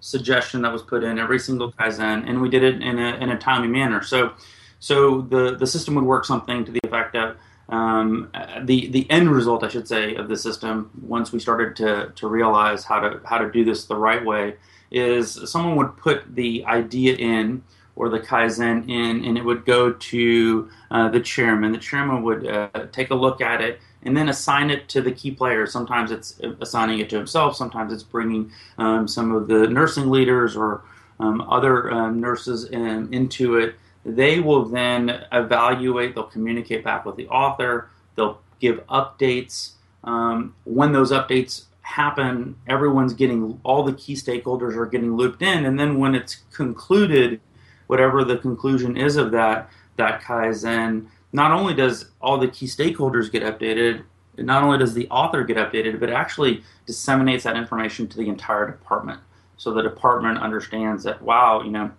suggestion 0.00 0.62
that 0.62 0.72
was 0.72 0.82
put 0.82 1.04
in, 1.04 1.18
every 1.18 1.38
single 1.38 1.72
kaizen, 1.72 2.28
and 2.28 2.42
we 2.42 2.48
did 2.48 2.64
it 2.64 2.82
in 2.82 2.98
a 2.98 3.14
in 3.16 3.30
a 3.30 3.38
timely 3.38 3.68
manner. 3.68 4.02
So 4.02 4.32
so 4.80 5.20
the 5.22 5.54
the 5.54 5.66
system 5.66 5.94
would 5.94 6.04
work 6.04 6.24
something 6.24 6.64
to 6.64 6.72
the 6.72 6.80
effect 6.82 7.14
of 7.14 7.36
um, 7.68 8.30
the 8.62 8.88
the 8.88 9.08
end 9.10 9.30
result, 9.30 9.62
I 9.62 9.68
should 9.68 9.86
say, 9.86 10.16
of 10.16 10.26
the 10.28 10.36
system. 10.36 10.90
Once 11.02 11.30
we 11.30 11.38
started 11.38 11.76
to 11.76 12.12
to 12.16 12.26
realize 12.26 12.82
how 12.82 12.98
to 12.98 13.20
how 13.24 13.38
to 13.38 13.48
do 13.48 13.64
this 13.64 13.84
the 13.84 13.96
right 13.96 14.24
way 14.24 14.56
is 14.90 15.50
someone 15.50 15.76
would 15.76 15.96
put 15.96 16.34
the 16.34 16.64
idea 16.64 17.14
in 17.16 17.62
or 17.96 18.10
the 18.10 18.20
kaizen 18.20 18.88
in, 18.88 19.24
and 19.24 19.38
it 19.38 19.44
would 19.44 19.64
go 19.64 19.92
to 19.92 20.70
uh, 20.90 21.08
the 21.08 21.20
chairman. 21.20 21.72
The 21.72 21.78
chairman 21.78 22.22
would 22.22 22.46
uh, 22.46 22.68
take 22.92 23.10
a 23.10 23.14
look 23.14 23.40
at 23.40 23.62
it 23.62 23.80
and 24.02 24.16
then 24.16 24.28
assign 24.28 24.70
it 24.70 24.88
to 24.90 25.00
the 25.00 25.10
key 25.10 25.30
players. 25.30 25.72
Sometimes 25.72 26.10
it's 26.10 26.38
assigning 26.60 27.00
it 27.00 27.10
to 27.10 27.16
himself. 27.16 27.56
Sometimes 27.56 27.92
it's 27.92 28.02
bringing 28.02 28.52
um, 28.78 29.08
some 29.08 29.34
of 29.34 29.48
the 29.48 29.66
nursing 29.66 30.10
leaders 30.10 30.56
or 30.56 30.82
um, 31.18 31.40
other 31.40 31.90
um, 31.90 32.20
nurses 32.20 32.66
in, 32.66 33.12
into 33.12 33.56
it. 33.56 33.74
They 34.04 34.40
will 34.40 34.66
then 34.66 35.24
evaluate. 35.32 36.14
They'll 36.14 36.24
communicate 36.24 36.84
back 36.84 37.04
with 37.04 37.16
the 37.16 37.26
author. 37.28 37.90
They'll 38.14 38.40
give 38.60 38.86
updates. 38.86 39.72
Um, 40.04 40.54
when 40.64 40.92
those 40.92 41.10
updates 41.10 41.64
happen, 41.86 42.56
everyone's 42.66 43.14
getting 43.14 43.60
all 43.62 43.84
the 43.84 43.92
key 43.92 44.14
stakeholders 44.14 44.76
are 44.76 44.86
getting 44.86 45.16
looped 45.16 45.40
in, 45.40 45.64
and 45.64 45.78
then 45.78 45.98
when 45.98 46.16
it's 46.16 46.42
concluded, 46.52 47.40
whatever 47.86 48.24
the 48.24 48.36
conclusion 48.36 48.96
is 48.96 49.14
of 49.16 49.30
that 49.30 49.70
that 49.96 50.20
kaizen, 50.20 51.06
not 51.32 51.52
only 51.52 51.72
does 51.72 52.10
all 52.20 52.38
the 52.38 52.48
key 52.48 52.66
stakeholders 52.66 53.30
get 53.30 53.44
updated, 53.44 54.02
not 54.36 54.64
only 54.64 54.78
does 54.78 54.94
the 54.94 55.08
author 55.10 55.44
get 55.44 55.56
updated, 55.56 56.00
but 56.00 56.10
actually 56.10 56.62
disseminates 56.86 57.44
that 57.44 57.56
information 57.56 58.08
to 58.08 58.16
the 58.16 58.28
entire 58.28 58.66
department. 58.66 59.20
So 59.56 59.72
the 59.72 59.82
department 59.82 60.38
understands 60.38 61.04
that 61.04 61.22
wow, 61.22 61.62
you 61.62 61.70
know, 61.70 61.92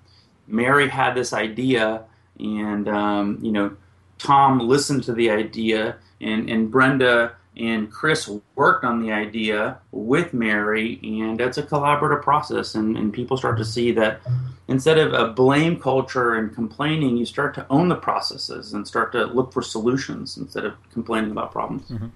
Mary 0.48 0.90
had 0.90 1.16
this 1.16 1.32
idea, 1.32 2.04
and 2.40 2.90
um, 2.90 3.40
you 3.42 3.54
know, 3.54 3.76
Tom 4.18 4.60
listened 4.60 5.04
to 5.06 5.14
the 5.14 5.30
idea, 5.30 5.96
and 6.20 6.50
and 6.50 6.70
Brenda 6.70 7.38
and 7.60 7.92
Chris 7.92 8.30
worked 8.56 8.84
on 8.84 9.02
the 9.02 9.12
idea 9.12 9.80
with 9.92 10.34
Mary, 10.34 11.00
and 11.04 11.40
it's 11.42 11.58
a 11.58 11.64
collaborative 11.64 12.22
process. 12.22 12.76
And, 12.76 12.98
and 12.98 13.14
people 13.14 13.38
start 13.38 13.58
to 13.58 13.66
see 13.66 13.92
that 13.94 14.22
instead 14.68 14.98
of 14.98 15.14
a 15.14 15.30
blame 15.34 15.80
culture 15.80 16.36
and 16.36 16.54
complaining, 16.54 17.18
you 17.18 17.26
start 17.26 17.56
to 17.56 17.66
own 17.70 17.90
the 17.90 17.96
processes 17.96 18.74
and 18.74 18.88
start 18.88 19.12
to 19.14 19.26
look 19.26 19.54
for 19.54 19.62
solutions 19.62 20.38
instead 20.38 20.66
of 20.66 20.74
complaining 20.92 21.32
about 21.32 21.52
problems. 21.52 21.90
Mm-hmm. 21.90 22.08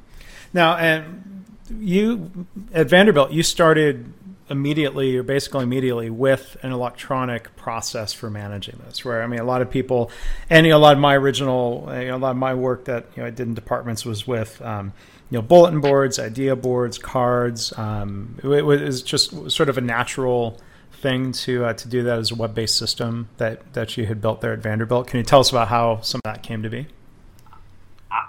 Now, 0.53 0.75
and 0.77 1.45
you 1.79 2.45
at 2.73 2.89
Vanderbilt, 2.89 3.31
you 3.31 3.43
started 3.43 4.13
immediately 4.51 5.15
or 5.15 5.23
basically 5.23 5.63
immediately 5.63 6.09
with 6.09 6.57
an 6.61 6.71
electronic 6.71 7.55
process 7.55 8.13
for 8.13 8.29
managing 8.29 8.79
this 8.85 9.03
where 9.03 9.23
i 9.23 9.27
mean 9.27 9.39
a 9.39 9.43
lot 9.43 9.61
of 9.61 9.69
people 9.69 10.11
and 10.49 10.65
you 10.65 10.71
know, 10.71 10.77
a 10.77 10.79
lot 10.79 10.93
of 10.93 10.99
my 10.99 11.15
original 11.15 11.87
you 11.93 12.07
know, 12.07 12.15
a 12.15 12.19
lot 12.19 12.31
of 12.31 12.37
my 12.37 12.53
work 12.53 12.85
that 12.85 13.05
you 13.15 13.23
know, 13.23 13.27
i 13.27 13.29
did 13.29 13.47
in 13.47 13.53
departments 13.53 14.05
was 14.05 14.27
with 14.27 14.61
um, 14.61 14.93
you 15.31 15.37
know 15.37 15.41
bulletin 15.41 15.81
boards, 15.81 16.19
idea 16.19 16.55
boards, 16.55 16.99
cards. 16.99 17.73
Um, 17.77 18.37
it, 18.43 18.47
it 18.49 18.65
was 18.65 19.01
just 19.01 19.49
sort 19.49 19.69
of 19.69 19.77
a 19.77 19.81
natural 19.81 20.59
thing 20.91 21.31
to 21.31 21.65
uh, 21.65 21.73
to 21.73 21.87
do 21.87 22.03
that 22.03 22.19
as 22.19 22.31
a 22.31 22.35
web 22.35 22.53
based 22.53 22.77
system 22.77 23.29
that 23.37 23.73
that 23.73 23.97
you 23.97 24.05
had 24.05 24.21
built 24.21 24.41
there 24.41 24.53
at 24.53 24.59
Vanderbilt. 24.59 25.07
Can 25.07 25.17
you 25.17 25.23
tell 25.23 25.39
us 25.39 25.49
about 25.49 25.69
how 25.69 26.01
some 26.01 26.19
of 26.23 26.33
that 26.33 26.43
came 26.43 26.61
to 26.61 26.69
be? 26.69 26.87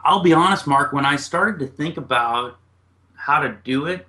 I'll 0.04 0.22
be 0.22 0.32
honest, 0.32 0.66
Mark. 0.66 0.92
When 0.92 1.04
I 1.04 1.16
started 1.16 1.58
to 1.58 1.66
think 1.66 1.96
about 1.96 2.56
how 3.14 3.40
to 3.40 3.56
do 3.64 3.86
it, 3.86 4.06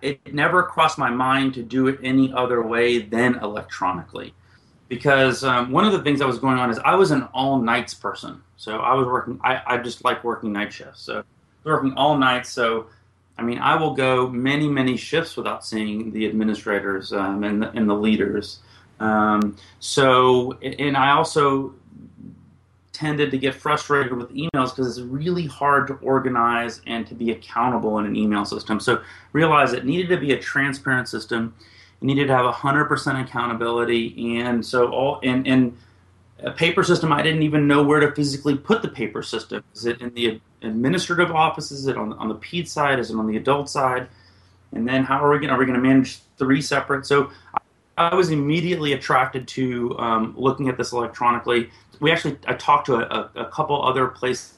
it 0.00 0.34
never 0.34 0.62
crossed 0.62 0.98
my 0.98 1.10
mind 1.10 1.54
to 1.54 1.62
do 1.62 1.88
it 1.88 1.98
any 2.02 2.32
other 2.32 2.62
way 2.62 2.98
than 2.98 3.36
electronically. 3.36 4.34
Because 4.88 5.42
um, 5.42 5.70
one 5.70 5.84
of 5.84 5.92
the 5.92 6.02
things 6.02 6.18
that 6.18 6.26
was 6.26 6.38
going 6.38 6.58
on 6.58 6.70
is 6.70 6.78
I 6.78 6.94
was 6.96 7.10
an 7.10 7.22
all 7.32 7.60
nights 7.60 7.94
person. 7.94 8.42
So 8.56 8.78
I 8.78 8.94
was 8.94 9.06
working, 9.06 9.40
I, 9.42 9.62
I 9.66 9.78
just 9.78 10.04
like 10.04 10.22
working 10.22 10.52
night 10.52 10.72
shifts. 10.72 11.02
So 11.02 11.24
working 11.64 11.94
all 11.94 12.16
night. 12.18 12.46
So, 12.46 12.86
I 13.38 13.42
mean, 13.42 13.58
I 13.58 13.76
will 13.76 13.94
go 13.94 14.28
many, 14.28 14.68
many 14.68 14.96
shifts 14.96 15.36
without 15.36 15.64
seeing 15.64 16.12
the 16.12 16.26
administrators 16.26 17.12
um, 17.12 17.44
and, 17.44 17.62
the, 17.62 17.70
and 17.70 17.88
the 17.88 17.94
leaders. 17.94 18.60
Um, 19.00 19.56
so, 19.80 20.52
and 20.62 20.96
I 20.96 21.12
also 21.12 21.74
tended 23.02 23.32
to 23.32 23.38
get 23.38 23.52
frustrated 23.52 24.12
with 24.12 24.30
emails 24.30 24.70
because 24.70 24.86
it's 24.86 25.00
really 25.00 25.46
hard 25.46 25.88
to 25.88 25.94
organize 25.94 26.80
and 26.86 27.04
to 27.08 27.14
be 27.14 27.32
accountable 27.32 27.98
in 27.98 28.06
an 28.06 28.14
email 28.14 28.44
system. 28.44 28.78
So, 28.78 29.02
realize 29.32 29.72
it 29.72 29.84
needed 29.84 30.08
to 30.10 30.18
be 30.18 30.32
a 30.32 30.38
transparent 30.38 31.08
system. 31.08 31.52
It 32.00 32.04
needed 32.04 32.28
to 32.28 32.36
have 32.36 32.54
100% 32.54 33.20
accountability. 33.24 34.38
And 34.38 34.64
so, 34.64 34.92
all, 34.92 35.20
and, 35.24 35.46
and, 35.48 35.76
a 36.44 36.50
paper 36.50 36.82
system, 36.82 37.12
I 37.12 37.22
didn't 37.22 37.42
even 37.42 37.68
know 37.68 37.84
where 37.84 38.00
to 38.00 38.12
physically 38.12 38.56
put 38.56 38.82
the 38.82 38.88
paper 38.88 39.22
system. 39.22 39.62
Is 39.76 39.86
it 39.86 40.00
in 40.00 40.12
the 40.14 40.40
administrative 40.62 41.30
office? 41.30 41.70
Is 41.70 41.86
it 41.86 41.96
on, 41.96 42.14
on 42.14 42.28
the 42.28 42.34
PED 42.34 42.66
side? 42.66 42.98
Is 42.98 43.10
it 43.10 43.16
on 43.16 43.28
the 43.28 43.36
adult 43.36 43.70
side? 43.70 44.08
And 44.72 44.88
then 44.88 45.04
how 45.04 45.24
are 45.24 45.30
we 45.30 45.38
going? 45.38 45.50
Are 45.50 45.58
we 45.58 45.66
going 45.66 45.80
to 45.80 45.88
manage 45.88 46.18
three 46.38 46.60
separate? 46.60 47.06
So 47.06 47.30
I, 47.96 48.14
was 48.14 48.30
immediately 48.30 48.92
attracted 48.92 49.46
to 49.48 49.98
um, 49.98 50.34
looking 50.36 50.68
at 50.68 50.76
this 50.76 50.92
electronically. 50.92 51.70
We 52.00 52.10
actually 52.10 52.38
I 52.46 52.54
talked 52.54 52.86
to 52.86 52.96
a, 52.96 53.30
a, 53.36 53.42
a 53.42 53.44
couple 53.46 53.82
other 53.82 54.08
places 54.08 54.54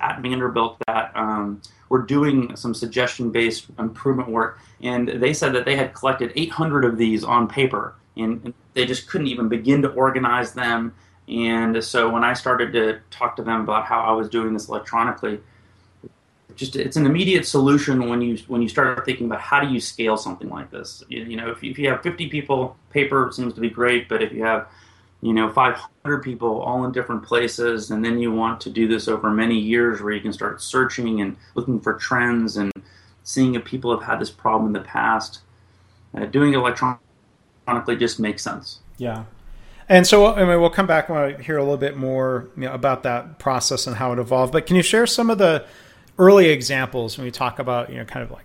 at 0.00 0.20
Vanderbilt 0.20 0.78
that 0.86 1.12
um, 1.14 1.60
were 1.88 2.02
doing 2.02 2.56
some 2.56 2.74
suggestion-based 2.74 3.66
improvement 3.78 4.28
work, 4.28 4.60
and 4.82 5.08
they 5.08 5.32
said 5.32 5.52
that 5.54 5.64
they 5.64 5.76
had 5.76 5.94
collected 5.94 6.32
800 6.34 6.84
of 6.84 6.98
these 6.98 7.24
on 7.24 7.48
paper 7.48 7.94
and, 8.18 8.54
they 8.74 8.86
just 8.86 9.08
couldn't 9.08 9.26
even 9.26 9.48
begin 9.48 9.82
to 9.82 9.88
organize 9.88 10.52
them. 10.52 10.94
And 11.26 11.82
so 11.82 12.08
when 12.08 12.22
I 12.22 12.32
started 12.32 12.72
to 12.74 13.00
talk 13.10 13.34
to 13.36 13.42
them 13.42 13.62
about 13.62 13.86
how 13.86 14.02
I 14.02 14.12
was 14.12 14.28
doing 14.28 14.52
this 14.52 14.68
electronically, 14.68 15.40
just 16.58 16.74
it's 16.74 16.96
an 16.96 17.06
immediate 17.06 17.46
solution 17.46 18.08
when 18.08 18.20
you 18.20 18.36
when 18.48 18.60
you 18.60 18.68
start 18.68 19.04
thinking 19.04 19.26
about 19.26 19.40
how 19.40 19.60
do 19.60 19.68
you 19.68 19.80
scale 19.80 20.16
something 20.16 20.48
like 20.48 20.70
this. 20.70 21.04
You, 21.08 21.24
you 21.24 21.36
know, 21.36 21.50
if 21.50 21.62
you, 21.62 21.70
if 21.70 21.78
you 21.78 21.88
have 21.88 22.02
50 22.02 22.28
people, 22.28 22.76
paper 22.90 23.30
seems 23.32 23.54
to 23.54 23.60
be 23.60 23.70
great, 23.70 24.08
but 24.08 24.22
if 24.22 24.32
you 24.32 24.42
have 24.42 24.68
you 25.20 25.32
know 25.32 25.50
500 25.52 26.18
people 26.22 26.60
all 26.60 26.84
in 26.84 26.92
different 26.92 27.22
places 27.22 27.90
and 27.90 28.04
then 28.04 28.18
you 28.18 28.32
want 28.32 28.60
to 28.62 28.70
do 28.70 28.86
this 28.86 29.08
over 29.08 29.30
many 29.30 29.58
years 29.58 30.00
where 30.00 30.12
you 30.12 30.20
can 30.20 30.32
start 30.32 30.60
searching 30.60 31.20
and 31.20 31.36
looking 31.54 31.80
for 31.80 31.94
trends 31.94 32.56
and 32.56 32.72
seeing 33.24 33.54
if 33.54 33.64
people 33.64 33.96
have 33.96 34.08
had 34.08 34.20
this 34.20 34.30
problem 34.30 34.66
in 34.66 34.72
the 34.72 34.86
past 34.86 35.40
uh, 36.16 36.26
doing 36.26 36.52
it 36.52 36.56
electronically 36.56 37.96
just 37.96 38.18
makes 38.20 38.42
sense. 38.42 38.80
Yeah. 38.96 39.24
And 39.88 40.06
so, 40.06 40.34
I 40.34 40.44
mean, 40.44 40.60
we'll 40.60 40.70
come 40.70 40.86
back 40.86 41.08
when 41.08 41.18
I 41.18 41.42
hear 41.42 41.56
a 41.56 41.62
little 41.62 41.78
bit 41.78 41.96
more 41.96 42.48
you 42.56 42.64
know, 42.64 42.74
about 42.74 43.04
that 43.04 43.38
process 43.38 43.86
and 43.86 43.96
how 43.96 44.12
it 44.12 44.18
evolved. 44.18 44.52
But 44.52 44.66
can 44.66 44.76
you 44.76 44.82
share 44.82 45.06
some 45.06 45.30
of 45.30 45.38
the 45.38 45.64
early 46.18 46.48
examples 46.48 47.16
when 47.16 47.24
we 47.24 47.30
talk 47.30 47.58
about, 47.58 47.90
you 47.90 47.96
know, 47.96 48.04
kind 48.04 48.24
of 48.24 48.30
like 48.30 48.44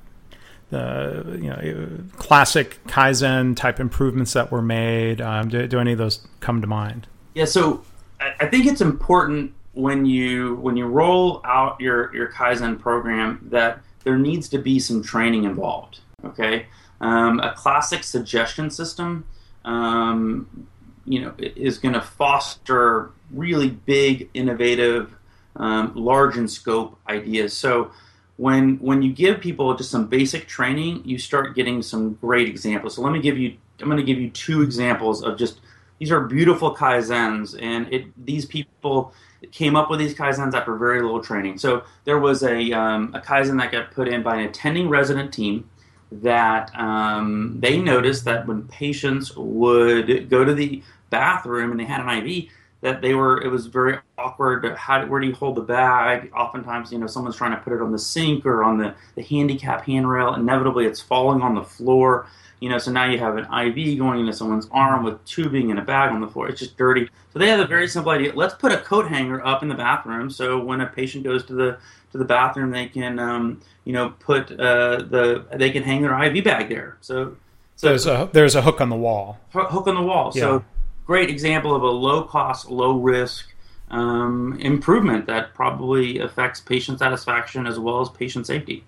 the 0.70 1.39
you 1.39 1.50
know 1.50 1.89
classic 2.18 2.80
kaizen 2.88 3.56
type 3.56 3.80
improvements 3.80 4.34
that 4.34 4.51
were 4.51 4.62
made? 4.62 5.22
Um, 5.22 5.50
do, 5.50 5.68
do, 5.68 5.80
any 5.80 5.92
of 5.92 5.98
those 5.98 6.25
come 6.39 6.62
to 6.62 6.68
mind? 6.68 7.08
Yeah, 7.34 7.46
so 7.46 7.84
I 8.20 8.48
think 8.48 8.65
it's 8.65 8.82
important 8.82 9.53
when 9.74 10.06
you 10.06 10.56
when 10.56 10.77
you 10.77 10.86
roll 10.88 11.42
out 11.46 11.80
your 11.80 12.13
your 12.15 12.32
kaizen 12.32 12.80
program 12.80 13.48
that 13.51 13.80
there 14.03 14.18
needs 14.18 14.50
to 14.50 14.58
be 14.58 14.80
some 14.80 15.03
training 15.03 15.44
involved. 15.44 16.00
Okay, 16.25 16.65
um, 17.01 17.39
a 17.39 17.53
classic 17.53 18.03
suggestion 18.03 18.70
system, 18.70 19.25
um, 19.65 20.68
you 21.06 21.22
know, 21.22 21.34
is 21.38 21.77
going 21.77 21.94
to 21.94 22.01
foster 22.01 23.12
really 23.32 23.70
big, 23.70 24.30
innovative, 24.34 25.15
um, 25.56 25.94
large 25.96 26.38
in 26.38 26.48
scope 26.48 26.98
ideas. 27.08 27.54
So 27.54 27.92
when 28.38 28.78
when 28.78 29.02
you 29.02 29.14
give 29.14 29.40
people 29.40 29.76
just 29.76 29.92
some 29.92 30.08
basic 30.08 30.48
training, 30.48 31.04
you 31.06 31.18
start 31.18 31.56
getting 31.56 31.82
some 31.82 32.16
great 32.16 32.48
examples. 32.48 32.96
So 32.96 33.02
let 33.02 33.14
me 33.14 33.22
give 33.22 33.38
you. 33.38 33.58
I'm 33.80 33.88
going 33.88 33.98
to 33.98 34.04
give 34.04 34.20
you 34.20 34.30
two 34.30 34.62
examples 34.62 35.24
of 35.24 35.38
just 35.38 35.60
these 36.00 36.12
are 36.12 36.22
beautiful 36.22 36.76
kaizens, 36.76 37.58
and 37.62 37.92
it 37.94 38.06
these 38.26 38.46
people 38.46 39.14
came 39.52 39.76
up 39.76 39.90
with 39.90 40.00
these 40.00 40.16
kaizens 40.16 40.54
after 40.54 40.76
very 40.76 41.02
little 41.02 41.22
training. 41.22 41.58
So 41.58 41.84
there 42.06 42.20
was 42.20 42.44
a 42.44 42.72
um, 42.72 43.14
a 43.14 43.20
kaizen 43.20 43.60
that 43.60 43.72
got 43.72 43.92
put 43.92 44.08
in 44.08 44.24
by 44.24 44.38
an 44.38 44.50
attending 44.50 44.90
resident 44.90 45.34
team 45.34 45.70
that 46.12 46.72
um, 46.76 47.58
they 47.60 47.80
noticed 47.80 48.26
that 48.26 48.48
when 48.48 48.68
patients 48.68 49.36
would 49.36 50.30
go 50.30 50.44
to 50.44 50.54
the 50.54 50.84
bathroom 51.10 51.72
and 51.72 51.80
they 51.80 51.86
had 51.86 52.02
an 52.02 52.28
IV, 52.28 52.50
that 52.84 53.02
they 53.02 53.13
were 53.13 53.42
it 53.42 53.48
was 53.48 53.66
very 53.68 53.98
awkward 54.18 54.66
how 54.75 55.06
where 55.08 55.22
do 55.22 55.25
you 55.25 55.34
hold 55.34 55.56
the 55.56 55.62
bag? 55.62 56.32
Oftentimes 56.36 56.92
you 56.92 57.00
know 57.00 57.08
someone's 57.08 57.38
trying 57.38 57.52
to 57.52 57.58
put 57.58 57.74
it 57.74 57.82
on 57.82 57.92
the 57.92 57.98
sink 57.98 58.46
or 58.46 58.63
on 58.63 58.78
the, 58.78 58.94
the 59.16 59.24
handicap 59.24 59.86
handrail. 59.86 60.34
Inevitably 60.36 60.86
it's 60.86 61.00
falling 61.00 61.42
on 61.42 61.56
the 61.56 61.63
floor. 61.63 62.28
You 62.60 62.70
know 62.70 62.78
so 62.78 62.92
now 62.92 63.06
you 63.06 63.18
have 63.20 63.38
an 63.38 63.46
iv 63.46 63.98
going 63.98 64.20
into 64.20 64.34
someone's 64.34 64.68
arm 64.70 65.04
with 65.06 65.24
tubing 65.25 65.72
and 65.72 65.80
a 65.80 65.82
bag 65.82 66.12
on 66.12 66.20
the 66.20 66.28
floor. 66.28 66.50
It's 66.50 66.60
just 66.60 66.78
dirty. 66.78 67.10
So 67.32 67.40
they 67.40 67.48
have 67.48 67.62
a 67.62 67.68
very 67.68 67.88
simple 67.88 68.12
idea. 68.12 68.34
Let's 68.36 68.54
put 68.54 68.74
a 68.74 68.78
coat 68.78 69.08
hanger 69.08 69.44
up 69.46 69.63
in 69.63 69.70
the 69.70 69.75
bathroom. 69.75 70.30
So 70.30 70.60
when 70.60 70.82
a 70.82 70.86
patient 70.86 71.24
goes 71.24 71.46
to 71.46 71.54
the 71.54 71.78
to 72.12 72.18
the 72.18 72.25
bathroom 72.25 72.72
they 72.72 72.88
can 72.88 73.18
um, 73.18 73.62
you 73.86 73.94
know 73.94 74.10
put 74.20 74.52
uh, 74.52 74.98
the 74.98 75.46
they 75.54 75.72
can 75.72 75.84
hang 75.84 76.02
their 76.02 76.22
iv 76.22 76.44
bag 76.44 76.68
there. 76.68 76.98
So 77.00 77.38
so 77.78 77.88
there's 77.88 78.06
a 78.06 78.30
there's 78.34 78.56
a 78.56 78.62
hook 78.62 78.82
on 78.82 78.90
the 78.90 78.96
wall. 78.96 79.40
Hook 79.54 79.88
on 79.88 79.96
the 79.96 80.02
wall. 80.02 80.32
Yeah. 80.36 80.42
so 80.42 80.66
great 81.06 81.30
example 81.30 81.76
of 81.76 81.84
a 81.84 81.90
low 81.90 82.24
cost, 82.24 82.70
low 82.70 82.98
risk 82.98 83.54
um, 83.92 84.58
improvement 84.60 85.28
that 85.28 85.54
probably 85.54 86.20
affects 86.20 86.60
patient 86.60 87.00
satisfaction 87.00 87.68
as 87.68 87.80
well 87.80 88.02
as 88.02 88.10
patient 88.10 88.48
safety. 88.48 88.84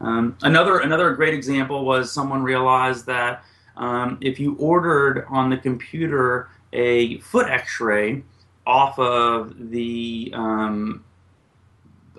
Um, 0.00 0.36
another 0.42 0.78
another 0.78 1.14
great 1.14 1.34
example 1.34 1.84
was 1.84 2.10
someone 2.10 2.42
realized 2.42 3.06
that 3.06 3.44
um, 3.76 4.18
if 4.20 4.40
you 4.40 4.56
ordered 4.56 5.26
on 5.28 5.50
the 5.50 5.56
computer 5.56 6.48
a 6.72 7.18
foot 7.18 7.48
X-ray 7.48 8.22
off 8.66 8.98
of 8.98 9.70
the 9.70 10.32
um, 10.34 11.04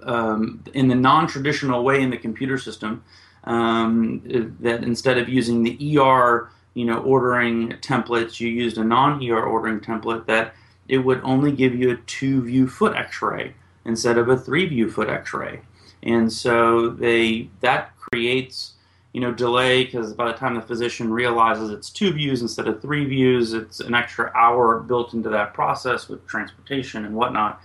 um, 0.03 0.63
in 0.73 0.87
the 0.87 0.95
non-traditional 0.95 1.83
way 1.83 2.01
in 2.01 2.09
the 2.09 2.17
computer 2.17 2.57
system, 2.57 3.03
um, 3.43 4.21
that 4.59 4.83
instead 4.83 5.17
of 5.17 5.27
using 5.27 5.63
the 5.63 5.97
ER 5.97 6.49
you 6.73 6.85
know, 6.85 6.99
ordering 6.99 7.69
templates, 7.81 8.39
you 8.39 8.49
used 8.49 8.77
a 8.77 8.83
non-ER 8.83 9.43
ordering 9.43 9.79
template 9.79 10.25
that 10.27 10.53
it 10.87 10.99
would 10.99 11.21
only 11.23 11.51
give 11.51 11.75
you 11.75 11.91
a 11.91 11.97
two-view 11.97 12.67
foot 12.67 12.95
X-ray 12.95 13.53
instead 13.85 14.17
of 14.17 14.29
a 14.29 14.37
three-view 14.37 14.89
foot 14.89 15.09
X-ray, 15.09 15.61
and 16.03 16.31
so 16.31 16.89
they 16.89 17.49
that 17.61 17.95
creates 17.97 18.73
you 19.13 19.21
know 19.21 19.31
delay 19.31 19.83
because 19.83 20.13
by 20.13 20.31
the 20.31 20.37
time 20.37 20.55
the 20.55 20.61
physician 20.61 21.11
realizes 21.11 21.69
it's 21.69 21.89
two 21.89 22.11
views 22.11 22.41
instead 22.41 22.67
of 22.67 22.81
three 22.81 23.05
views, 23.05 23.53
it's 23.53 23.79
an 23.79 23.93
extra 23.93 24.31
hour 24.35 24.79
built 24.79 25.13
into 25.13 25.29
that 25.29 25.53
process 25.53 26.07
with 26.07 26.25
transportation 26.27 27.05
and 27.05 27.15
whatnot. 27.15 27.61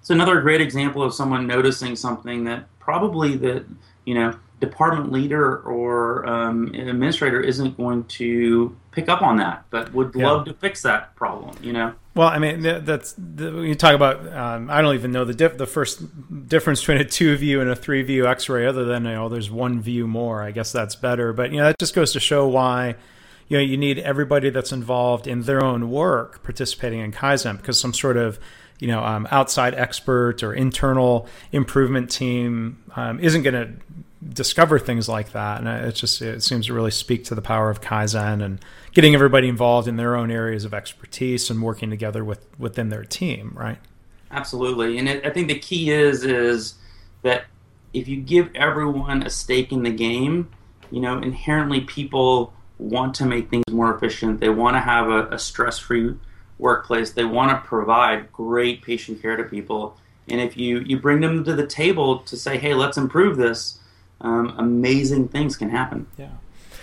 It's 0.00 0.10
another 0.10 0.40
great 0.40 0.60
example 0.60 1.02
of 1.02 1.14
someone 1.14 1.46
noticing 1.46 1.94
something 1.94 2.44
that 2.44 2.66
probably 2.78 3.36
that 3.38 3.64
you 4.04 4.14
know 4.14 4.38
department 4.60 5.10
leader 5.10 5.58
or 5.58 6.26
um, 6.26 6.68
administrator 6.74 7.40
isn't 7.40 7.76
going 7.76 8.04
to 8.04 8.76
pick 8.92 9.08
up 9.08 9.22
on 9.22 9.38
that, 9.38 9.64
but 9.70 9.92
would 9.94 10.12
yeah. 10.14 10.30
love 10.30 10.44
to 10.44 10.54
fix 10.54 10.82
that 10.82 11.16
problem. 11.16 11.56
You 11.62 11.72
know. 11.72 11.94
Well, 12.14 12.28
I 12.28 12.38
mean, 12.38 12.62
that's 12.62 13.14
the, 13.16 13.52
when 13.52 13.64
you 13.64 13.74
talk 13.74 13.94
about. 13.94 14.26
Um, 14.32 14.70
I 14.70 14.82
don't 14.82 14.94
even 14.94 15.12
know 15.12 15.24
the 15.24 15.34
diff, 15.34 15.56
the 15.56 15.66
first 15.66 16.02
difference 16.48 16.80
between 16.80 16.98
a 16.98 17.04
two 17.04 17.36
view 17.36 17.60
and 17.60 17.70
a 17.70 17.76
three 17.76 18.02
view 18.02 18.26
X-ray, 18.26 18.66
other 18.66 18.84
than 18.84 19.04
you 19.04 19.12
know, 19.12 19.28
there's 19.28 19.50
one 19.50 19.80
view 19.80 20.06
more. 20.06 20.42
I 20.42 20.50
guess 20.50 20.72
that's 20.72 20.94
better, 20.94 21.32
but 21.32 21.50
you 21.50 21.58
know, 21.58 21.64
that 21.64 21.78
just 21.78 21.94
goes 21.94 22.12
to 22.12 22.20
show 22.20 22.46
why. 22.46 22.96
You 23.48 23.56
know, 23.56 23.64
you 23.64 23.76
need 23.76 23.98
everybody 23.98 24.50
that's 24.50 24.70
involved 24.70 25.26
in 25.26 25.42
their 25.42 25.64
own 25.64 25.90
work 25.90 26.44
participating 26.44 27.00
in 27.00 27.10
Kaizen 27.10 27.56
because 27.56 27.80
some 27.80 27.92
sort 27.92 28.16
of 28.16 28.38
you 28.78 28.86
know 28.86 29.02
um, 29.02 29.26
outside 29.30 29.74
expert 29.74 30.42
or 30.42 30.54
internal 30.54 31.26
improvement 31.50 32.10
team 32.10 32.82
um, 32.94 33.18
isn't 33.18 33.42
going 33.42 33.54
to 33.54 33.72
discover 34.32 34.78
things 34.78 35.08
like 35.08 35.32
that. 35.32 35.58
And 35.58 35.68
it 35.68 35.94
just 35.94 36.22
it 36.22 36.42
seems 36.42 36.66
to 36.66 36.74
really 36.74 36.90
speak 36.90 37.24
to 37.24 37.34
the 37.34 37.42
power 37.42 37.70
of 37.70 37.80
Kaizen 37.80 38.42
and 38.42 38.60
getting 38.92 39.14
everybody 39.14 39.48
involved 39.48 39.88
in 39.88 39.96
their 39.96 40.16
own 40.16 40.30
areas 40.30 40.64
of 40.64 40.72
expertise 40.72 41.50
and 41.50 41.62
working 41.62 41.90
together 41.90 42.24
with 42.24 42.46
within 42.58 42.88
their 42.88 43.04
team, 43.04 43.52
right? 43.54 43.78
Absolutely. 44.30 44.98
And 44.98 45.08
it, 45.08 45.26
I 45.26 45.30
think 45.30 45.48
the 45.48 45.58
key 45.58 45.90
is 45.90 46.24
is 46.24 46.74
that 47.22 47.44
if 47.92 48.06
you 48.06 48.16
give 48.16 48.48
everyone 48.54 49.24
a 49.24 49.30
stake 49.30 49.72
in 49.72 49.82
the 49.82 49.90
game, 49.90 50.48
you 50.90 51.00
know, 51.00 51.18
inherently 51.18 51.80
people 51.80 52.52
want 52.78 53.14
to 53.16 53.26
make 53.26 53.50
things 53.50 53.64
more 53.70 53.94
efficient. 53.94 54.40
They 54.40 54.48
want 54.48 54.74
to 54.76 54.80
have 54.80 55.08
a, 55.08 55.26
a 55.26 55.38
stress-free 55.38 56.14
workplace. 56.58 57.10
They 57.10 57.24
want 57.24 57.50
to 57.50 57.68
provide 57.68 58.32
great 58.32 58.82
patient 58.82 59.20
care 59.20 59.36
to 59.36 59.44
people. 59.44 59.96
And 60.28 60.40
if 60.40 60.56
you, 60.56 60.78
you 60.80 60.98
bring 60.98 61.20
them 61.20 61.44
to 61.44 61.54
the 61.54 61.66
table 61.66 62.20
to 62.20 62.36
say, 62.36 62.56
hey, 62.56 62.74
let's 62.74 62.96
improve 62.96 63.36
this, 63.36 63.79
um, 64.20 64.54
amazing 64.58 65.28
things 65.28 65.56
can 65.56 65.70
happen. 65.70 66.06
Yeah. 66.16 66.30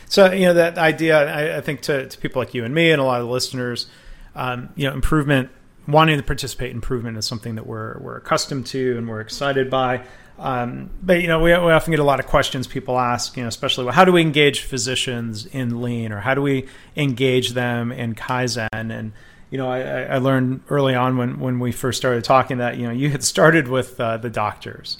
So 0.09 0.31
you 0.31 0.45
know 0.45 0.53
that 0.53 0.77
idea. 0.77 1.27
I, 1.27 1.57
I, 1.57 1.61
think 1.61 1.81
to, 1.81 2.07
to 2.07 2.17
people 2.17 2.41
like 2.41 2.53
you 2.53 2.63
and 2.63 2.73
me 2.73 2.91
and 2.91 3.01
a 3.01 3.03
lot 3.03 3.21
of 3.21 3.27
listeners, 3.27 3.87
um, 4.35 4.69
you 4.75 4.87
know, 4.87 4.93
improvement, 4.93 5.49
wanting 5.87 6.17
to 6.17 6.23
participate 6.23 6.71
in 6.71 6.77
improvement 6.77 7.17
is 7.17 7.25
something 7.25 7.55
that 7.55 7.67
we're 7.67 7.97
we're 7.99 8.17
accustomed 8.17 8.65
to 8.67 8.97
and 8.97 9.07
we're 9.07 9.21
excited 9.21 9.69
by. 9.69 10.03
Um, 10.39 10.91
but 11.01 11.21
you 11.21 11.27
know, 11.27 11.39
we, 11.39 11.51
we 11.51 11.71
often 11.71 11.91
get 11.91 11.99
a 11.99 12.03
lot 12.03 12.19
of 12.19 12.27
questions 12.27 12.67
people 12.67 12.99
ask, 12.99 13.35
you 13.35 13.43
know, 13.43 13.49
especially 13.49 13.85
well, 13.85 13.93
how 13.93 14.05
do 14.05 14.11
we 14.11 14.21
engage 14.21 14.61
physicians 14.61 15.45
in 15.47 15.81
lean, 15.81 16.11
or 16.11 16.19
how 16.19 16.35
do 16.35 16.41
we 16.41 16.67
engage 16.95 17.51
them 17.51 17.91
in 17.91 18.15
kaizen? 18.15 18.67
And 18.71 19.11
you 19.49 19.57
know, 19.57 19.69
I, 19.69 20.03
I 20.03 20.17
learned 20.19 20.61
early 20.69 20.95
on 20.95 21.17
when 21.17 21.39
when 21.39 21.59
we 21.59 21.71
first 21.71 21.97
started 21.97 22.23
talking 22.23 22.59
that 22.59 22.77
you 22.77 22.85
know 22.85 22.93
you 22.93 23.09
had 23.09 23.23
started 23.23 23.67
with 23.67 23.99
uh, 23.99 24.17
the 24.17 24.29
doctors. 24.29 24.97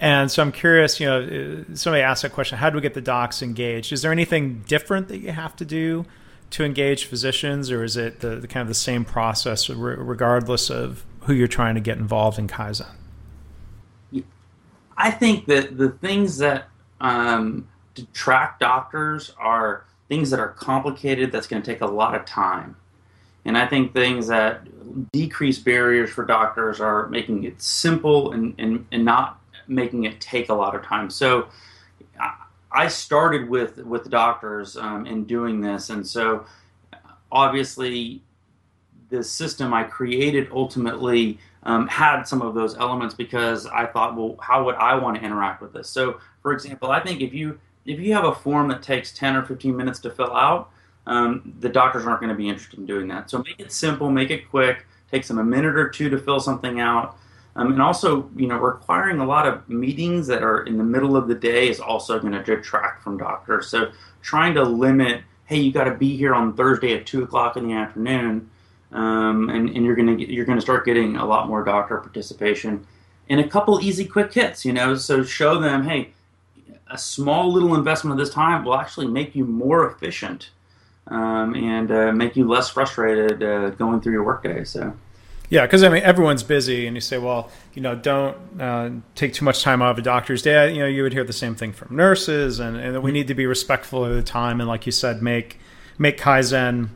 And 0.00 0.32
so 0.32 0.42
I'm 0.42 0.50
curious, 0.50 0.98
you 0.98 1.06
know, 1.06 1.64
somebody 1.74 2.02
asked 2.02 2.22
that 2.22 2.32
question, 2.32 2.56
how 2.56 2.70
do 2.70 2.76
we 2.76 2.80
get 2.80 2.94
the 2.94 3.02
docs 3.02 3.42
engaged? 3.42 3.92
Is 3.92 4.00
there 4.00 4.10
anything 4.10 4.64
different 4.66 5.08
that 5.08 5.18
you 5.18 5.30
have 5.30 5.54
to 5.56 5.64
do 5.66 6.06
to 6.50 6.64
engage 6.64 7.04
physicians, 7.04 7.70
or 7.70 7.84
is 7.84 7.98
it 7.98 8.20
the, 8.20 8.36
the 8.36 8.48
kind 8.48 8.62
of 8.62 8.68
the 8.68 8.74
same 8.74 9.04
process 9.04 9.68
regardless 9.68 10.70
of 10.70 11.04
who 11.20 11.34
you're 11.34 11.46
trying 11.46 11.74
to 11.74 11.82
get 11.82 11.98
involved 11.98 12.38
in 12.38 12.48
Kaizen? 12.48 12.88
I 14.96 15.10
think 15.10 15.46
that 15.46 15.76
the 15.76 15.90
things 15.90 16.38
that 16.38 16.68
um, 17.00 17.68
detract 17.94 18.60
doctors 18.60 19.32
are 19.38 19.84
things 20.08 20.30
that 20.30 20.40
are 20.40 20.48
complicated 20.48 21.30
that's 21.30 21.46
going 21.46 21.62
to 21.62 21.72
take 21.72 21.82
a 21.82 21.86
lot 21.86 22.14
of 22.14 22.24
time. 22.24 22.74
And 23.44 23.56
I 23.56 23.66
think 23.66 23.92
things 23.92 24.26
that 24.28 24.66
decrease 25.12 25.58
barriers 25.58 26.10
for 26.10 26.24
doctors 26.24 26.80
are 26.80 27.06
making 27.08 27.44
it 27.44 27.62
simple 27.62 28.32
and, 28.32 28.54
and, 28.58 28.86
and 28.92 29.04
not 29.04 29.39
making 29.70 30.04
it 30.04 30.20
take 30.20 30.48
a 30.50 30.54
lot 30.54 30.74
of 30.74 30.82
time. 30.82 31.08
So 31.08 31.48
I 32.72 32.88
started 32.88 33.48
with 33.48 33.78
with 33.78 34.10
doctors 34.10 34.76
um, 34.76 35.06
in 35.06 35.24
doing 35.24 35.60
this, 35.60 35.90
and 35.90 36.06
so 36.06 36.44
obviously 37.32 38.22
the 39.08 39.24
system 39.24 39.74
I 39.74 39.84
created 39.84 40.48
ultimately 40.52 41.38
um, 41.64 41.88
had 41.88 42.22
some 42.22 42.42
of 42.42 42.54
those 42.54 42.76
elements 42.78 43.14
because 43.14 43.66
I 43.66 43.86
thought, 43.86 44.16
well, 44.16 44.36
how 44.40 44.64
would 44.64 44.76
I 44.76 44.94
want 44.94 45.16
to 45.16 45.22
interact 45.22 45.60
with 45.60 45.72
this? 45.72 45.88
So, 45.88 46.20
for 46.42 46.52
example, 46.52 46.90
I 46.90 47.00
think 47.00 47.20
if 47.20 47.34
you 47.34 47.58
if 47.86 47.98
you 47.98 48.14
have 48.14 48.24
a 48.24 48.34
form 48.34 48.68
that 48.68 48.82
takes 48.82 49.12
10 49.12 49.36
or 49.36 49.42
15 49.42 49.76
minutes 49.76 49.98
to 50.00 50.10
fill 50.10 50.34
out, 50.36 50.70
um, 51.06 51.54
the 51.60 51.68
doctors 51.68 52.06
aren't 52.06 52.20
going 52.20 52.30
to 52.30 52.36
be 52.36 52.48
interested 52.48 52.78
in 52.78 52.86
doing 52.86 53.08
that. 53.08 53.30
So 53.30 53.38
make 53.38 53.58
it 53.58 53.72
simple, 53.72 54.10
make 54.10 54.30
it 54.30 54.48
quick, 54.50 54.86
takes 55.10 55.28
them 55.28 55.38
a 55.38 55.44
minute 55.44 55.76
or 55.76 55.88
two 55.88 56.08
to 56.10 56.18
fill 56.18 56.40
something 56.40 56.78
out. 56.78 57.16
Um, 57.60 57.72
and 57.72 57.82
also, 57.82 58.30
you 58.36 58.46
know, 58.46 58.56
requiring 58.56 59.18
a 59.18 59.26
lot 59.26 59.46
of 59.46 59.68
meetings 59.68 60.26
that 60.28 60.42
are 60.42 60.62
in 60.62 60.78
the 60.78 60.84
middle 60.84 61.14
of 61.14 61.28
the 61.28 61.34
day 61.34 61.68
is 61.68 61.78
also 61.78 62.18
going 62.18 62.32
to 62.32 62.42
detract 62.42 63.02
from 63.02 63.18
doctors. 63.18 63.68
So 63.68 63.92
trying 64.22 64.54
to 64.54 64.62
limit, 64.62 65.24
hey, 65.44 65.58
you 65.58 65.70
got 65.70 65.84
to 65.84 65.94
be 65.94 66.16
here 66.16 66.34
on 66.34 66.54
Thursday 66.54 66.96
at 66.96 67.04
two 67.04 67.22
o'clock 67.22 67.58
in 67.58 67.68
the 67.68 67.74
afternoon, 67.74 68.48
um, 68.92 69.50
and, 69.50 69.68
and 69.68 69.84
you're 69.84 69.94
gonna 69.94 70.16
you're 70.16 70.46
gonna 70.46 70.60
start 70.60 70.86
getting 70.86 71.16
a 71.16 71.24
lot 71.26 71.48
more 71.48 71.62
doctor 71.62 71.98
participation, 71.98 72.86
and 73.28 73.40
a 73.40 73.46
couple 73.46 73.78
easy 73.82 74.06
quick 74.06 74.32
hits, 74.32 74.64
you 74.64 74.72
know. 74.72 74.94
So 74.94 75.22
show 75.22 75.60
them, 75.60 75.84
hey, 75.84 76.12
a 76.90 76.96
small 76.96 77.52
little 77.52 77.74
investment 77.74 78.18
of 78.18 78.24
this 78.24 78.34
time 78.34 78.64
will 78.64 78.74
actually 78.74 79.06
make 79.06 79.34
you 79.34 79.44
more 79.44 79.86
efficient 79.86 80.48
um, 81.08 81.54
and 81.54 81.92
uh, 81.92 82.10
make 82.12 82.36
you 82.36 82.48
less 82.48 82.70
frustrated 82.70 83.42
uh, 83.42 83.68
going 83.70 84.00
through 84.00 84.14
your 84.14 84.24
workday. 84.24 84.64
So. 84.64 84.94
Yeah, 85.50 85.66
because 85.66 85.82
I 85.82 85.88
mean 85.88 86.04
everyone's 86.04 86.44
busy, 86.44 86.86
and 86.86 86.96
you 86.96 87.00
say, 87.00 87.18
well, 87.18 87.50
you 87.74 87.82
know, 87.82 87.96
don't 87.96 88.36
uh, 88.60 88.90
take 89.16 89.34
too 89.34 89.44
much 89.44 89.62
time 89.62 89.82
out 89.82 89.90
of 89.90 89.98
a 89.98 90.02
doctor's 90.02 90.42
day. 90.42 90.72
You 90.72 90.80
know, 90.80 90.86
you 90.86 91.02
would 91.02 91.12
hear 91.12 91.24
the 91.24 91.32
same 91.32 91.56
thing 91.56 91.72
from 91.72 91.96
nurses, 91.96 92.60
and, 92.60 92.76
and 92.76 93.02
we 93.02 93.10
need 93.10 93.26
to 93.26 93.34
be 93.34 93.46
respectful 93.46 94.04
of 94.04 94.14
the 94.14 94.22
time, 94.22 94.60
and 94.60 94.68
like 94.68 94.86
you 94.86 94.92
said, 94.92 95.20
make 95.20 95.58
make 95.98 96.18
kaizen. 96.18 96.90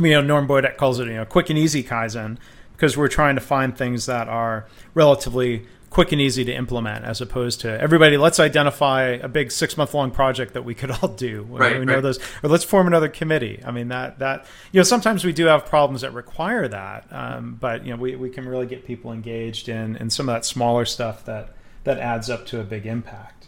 You 0.00 0.10
know, 0.10 0.22
Norm 0.22 0.48
Bodek 0.48 0.78
calls 0.78 0.98
it 0.98 1.08
you 1.08 1.14
know 1.14 1.26
quick 1.26 1.50
and 1.50 1.58
easy 1.58 1.84
kaizen 1.84 2.38
because 2.72 2.96
we're 2.96 3.08
trying 3.08 3.34
to 3.34 3.40
find 3.42 3.76
things 3.76 4.06
that 4.06 4.28
are 4.28 4.66
relatively 4.94 5.66
quick 5.94 6.10
and 6.10 6.20
easy 6.20 6.44
to 6.44 6.52
implement 6.52 7.04
as 7.04 7.20
opposed 7.20 7.60
to 7.60 7.80
everybody 7.80 8.16
let's 8.16 8.40
identify 8.40 9.02
a 9.02 9.28
big 9.28 9.52
six 9.52 9.76
month 9.76 9.94
long 9.94 10.10
project 10.10 10.52
that 10.54 10.64
we 10.64 10.74
could 10.74 10.90
all 10.90 11.08
do. 11.08 11.46
Right, 11.54 11.78
we 11.78 11.84
know 11.84 11.94
right. 11.94 12.02
those. 12.02 12.18
Or 12.42 12.50
let's 12.50 12.64
form 12.64 12.88
another 12.88 13.08
committee. 13.08 13.62
I 13.64 13.70
mean 13.70 13.88
that 13.88 14.18
that 14.18 14.44
you 14.72 14.80
know 14.80 14.84
sometimes 14.84 15.24
we 15.24 15.32
do 15.32 15.46
have 15.46 15.66
problems 15.66 16.00
that 16.00 16.12
require 16.12 16.66
that 16.66 17.06
um, 17.12 17.56
but 17.60 17.86
you 17.86 17.92
know 17.92 18.00
we, 18.00 18.16
we 18.16 18.28
can 18.28 18.46
really 18.46 18.66
get 18.66 18.84
people 18.84 19.12
engaged 19.12 19.68
in 19.68 19.96
in 19.96 20.10
some 20.10 20.28
of 20.28 20.34
that 20.34 20.44
smaller 20.44 20.84
stuff 20.84 21.24
that 21.26 21.54
that 21.84 21.98
adds 21.98 22.28
up 22.28 22.44
to 22.46 22.60
a 22.60 22.64
big 22.64 22.86
impact. 22.86 23.46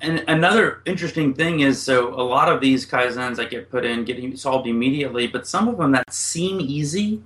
And 0.00 0.24
another 0.26 0.82
interesting 0.84 1.32
thing 1.32 1.60
is 1.60 1.80
so 1.80 2.12
a 2.12 2.24
lot 2.24 2.52
of 2.52 2.60
these 2.60 2.84
kaizens 2.84 3.36
that 3.36 3.50
get 3.50 3.70
put 3.70 3.84
in 3.84 4.04
get 4.04 4.38
solved 4.38 4.66
immediately 4.66 5.28
but 5.28 5.46
some 5.46 5.68
of 5.68 5.78
them 5.78 5.92
that 5.92 6.12
seem 6.12 6.60
easy 6.60 7.22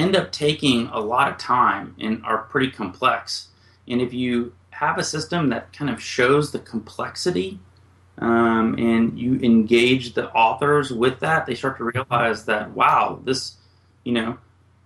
end 0.00 0.16
up 0.16 0.32
taking 0.32 0.86
a 0.88 1.00
lot 1.00 1.30
of 1.30 1.36
time 1.38 1.94
and 2.00 2.24
are 2.24 2.38
pretty 2.38 2.70
complex. 2.70 3.48
And 3.86 4.00
if 4.00 4.12
you 4.12 4.52
have 4.70 4.98
a 4.98 5.04
system 5.04 5.50
that 5.50 5.72
kind 5.72 5.90
of 5.90 6.02
shows 6.02 6.52
the 6.52 6.58
complexity 6.58 7.58
um, 8.18 8.74
and 8.78 9.18
you 9.18 9.38
engage 9.40 10.14
the 10.14 10.30
authors 10.32 10.90
with 10.92 11.20
that, 11.20 11.46
they 11.46 11.54
start 11.54 11.76
to 11.78 11.84
realize 11.84 12.44
that, 12.46 12.70
wow, 12.70 13.20
this, 13.24 13.56
you 14.04 14.12
know, 14.12 14.38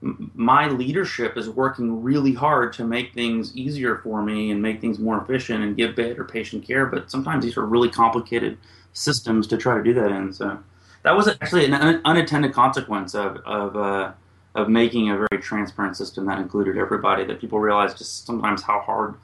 m- 0.03 0.31
my 0.35 0.68
leadership 0.68 1.37
is 1.37 1.48
working 1.48 2.03
really 2.03 2.33
hard 2.33 2.72
to 2.74 2.85
make 2.85 3.12
things 3.12 3.57
easier 3.57 3.98
for 3.98 4.22
me 4.22 4.50
and 4.50 4.61
make 4.61 4.81
things 4.81 4.98
more 4.98 5.20
efficient 5.22 5.62
and 5.64 5.77
give 5.77 5.96
better 5.96 6.24
patient 6.24 6.66
care. 6.66 6.87
But 6.87 7.11
sometimes 7.11 7.44
these 7.44 7.57
are 7.57 7.66
really 7.66 7.90
complicated 7.90 8.59
systems 8.92 9.46
to 9.48 9.57
try 9.57 9.77
to 9.77 9.83
do 9.83 9.94
that 9.94 10.11
in. 10.11 10.33
So 10.33 10.59
that 11.03 11.16
was 11.16 11.29
actually 11.29 11.66
an 11.66 11.74
un- 11.74 12.00
unintended 12.05 12.53
consequence 12.53 13.14
of, 13.14 13.37
of 13.44 13.77
uh, 13.77 14.12
of 14.54 14.68
making 14.68 15.10
a 15.10 15.16
very 15.16 15.42
transparent 15.42 15.96
system 15.96 16.26
that 16.26 16.38
included 16.38 16.76
everybody 16.76 17.24
that 17.24 17.40
people 17.40 17.58
realized 17.58 17.98
just 17.98 18.26
sometimes 18.26 18.62
how 18.62 18.80
hard 18.80 19.14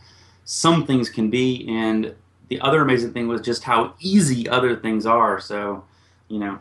some 0.45 0.87
things 0.87 1.09
can 1.09 1.31
be 1.31 1.67
and 1.69 2.15
the 2.49 2.61
other 2.61 2.83
amazing 2.83 3.13
thing 3.13 3.29
was 3.29 3.41
just 3.41 3.63
how 3.63 3.95
easy 4.01 4.49
other 4.49 4.77
things 4.77 5.07
are 5.07 5.41
so 5.41 5.85
you 6.29 6.39
know 6.39 6.59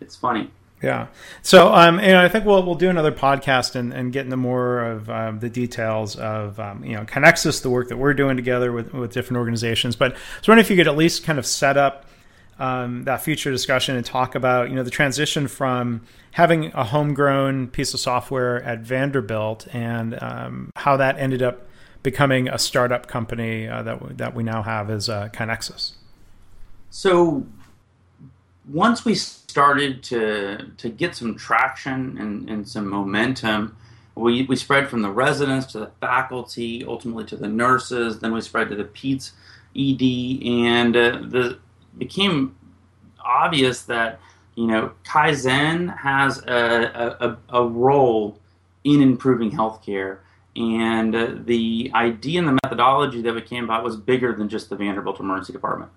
it's 0.00 0.16
funny 0.16 0.50
yeah. 0.82 1.08
So, 1.42 1.74
um, 1.74 1.98
and 1.98 2.16
I 2.16 2.28
think 2.28 2.46
we'll 2.46 2.62
we'll 2.64 2.74
do 2.74 2.88
another 2.88 3.12
podcast 3.12 3.74
and, 3.74 3.92
and 3.92 4.12
get 4.12 4.24
into 4.24 4.38
more 4.38 4.80
of 4.80 5.10
um, 5.10 5.38
the 5.38 5.50
details 5.50 6.16
of 6.16 6.58
um, 6.58 6.82
you 6.84 6.96
know 6.96 7.04
KaiNexus, 7.04 7.60
the 7.60 7.68
work 7.68 7.88
that 7.88 7.98
we're 7.98 8.14
doing 8.14 8.36
together 8.36 8.72
with 8.72 8.94
with 8.94 9.12
different 9.12 9.38
organizations. 9.38 9.94
But 9.94 10.12
I 10.12 10.14
was 10.38 10.48
wondering 10.48 10.64
if 10.64 10.70
you 10.70 10.76
could 10.76 10.88
at 10.88 10.96
least 10.96 11.22
kind 11.22 11.38
of 11.38 11.44
set 11.44 11.76
up 11.76 12.06
um, 12.60 13.04
that 13.04 13.22
future 13.22 13.50
discussion 13.50 13.96
and 13.96 14.04
talk 14.04 14.34
about 14.34 14.68
you 14.68 14.76
know 14.76 14.82
the 14.82 14.90
transition 14.90 15.48
from 15.48 16.02
having 16.32 16.66
a 16.66 16.84
homegrown 16.84 17.68
piece 17.68 17.94
of 17.94 18.00
software 18.00 18.62
at 18.62 18.80
Vanderbilt 18.80 19.66
and 19.72 20.22
um, 20.22 20.70
how 20.76 20.96
that 20.98 21.18
ended 21.18 21.42
up 21.42 21.66
becoming 22.02 22.48
a 22.48 22.58
startup 22.58 23.06
company 23.06 23.66
uh, 23.66 23.82
that 23.82 24.18
that 24.18 24.34
we 24.34 24.42
now 24.42 24.62
have 24.62 24.90
as 24.90 25.08
uh, 25.08 25.28
KaiNexus. 25.32 25.92
So 26.90 27.46
once 28.68 29.04
we 29.04 29.14
started 29.14 30.02
to 30.04 30.70
to 30.76 30.88
get 30.90 31.16
some 31.16 31.36
traction 31.36 32.18
and, 32.18 32.48
and 32.50 32.68
some 32.68 32.88
momentum, 32.88 33.74
we, 34.14 34.42
we 34.42 34.56
spread 34.56 34.88
from 34.88 35.00
the 35.02 35.10
residents 35.10 35.66
to 35.72 35.78
the 35.78 35.90
faculty, 36.00 36.84
ultimately 36.84 37.24
to 37.24 37.36
the 37.36 37.48
nurses, 37.48 38.20
then 38.20 38.32
we 38.32 38.40
spread 38.42 38.68
to 38.68 38.76
the 38.76 38.84
PEDS 38.84 39.32
ED, 39.76 40.46
and 40.46 40.96
uh, 40.96 41.22
the 41.28 41.58
became 42.00 42.56
obvious 43.24 43.82
that 43.82 44.18
you 44.56 44.66
know 44.66 44.92
Kaizen 45.04 45.96
has 45.96 46.38
a, 46.38 47.16
a, 47.20 47.60
a 47.60 47.64
role 47.64 48.40
in 48.82 49.00
improving 49.00 49.52
healthcare, 49.52 50.18
and 50.56 51.14
uh, 51.14 51.34
the 51.44 51.92
idea 51.94 52.40
and 52.40 52.48
the 52.48 52.58
methodology 52.64 53.22
that 53.22 53.32
we 53.32 53.42
came 53.42 53.62
about 53.62 53.84
was 53.84 53.96
bigger 53.96 54.34
than 54.34 54.48
just 54.48 54.68
the 54.68 54.76
Vanderbilt 54.76 55.20
Emergency 55.20 55.52
Department. 55.52 55.92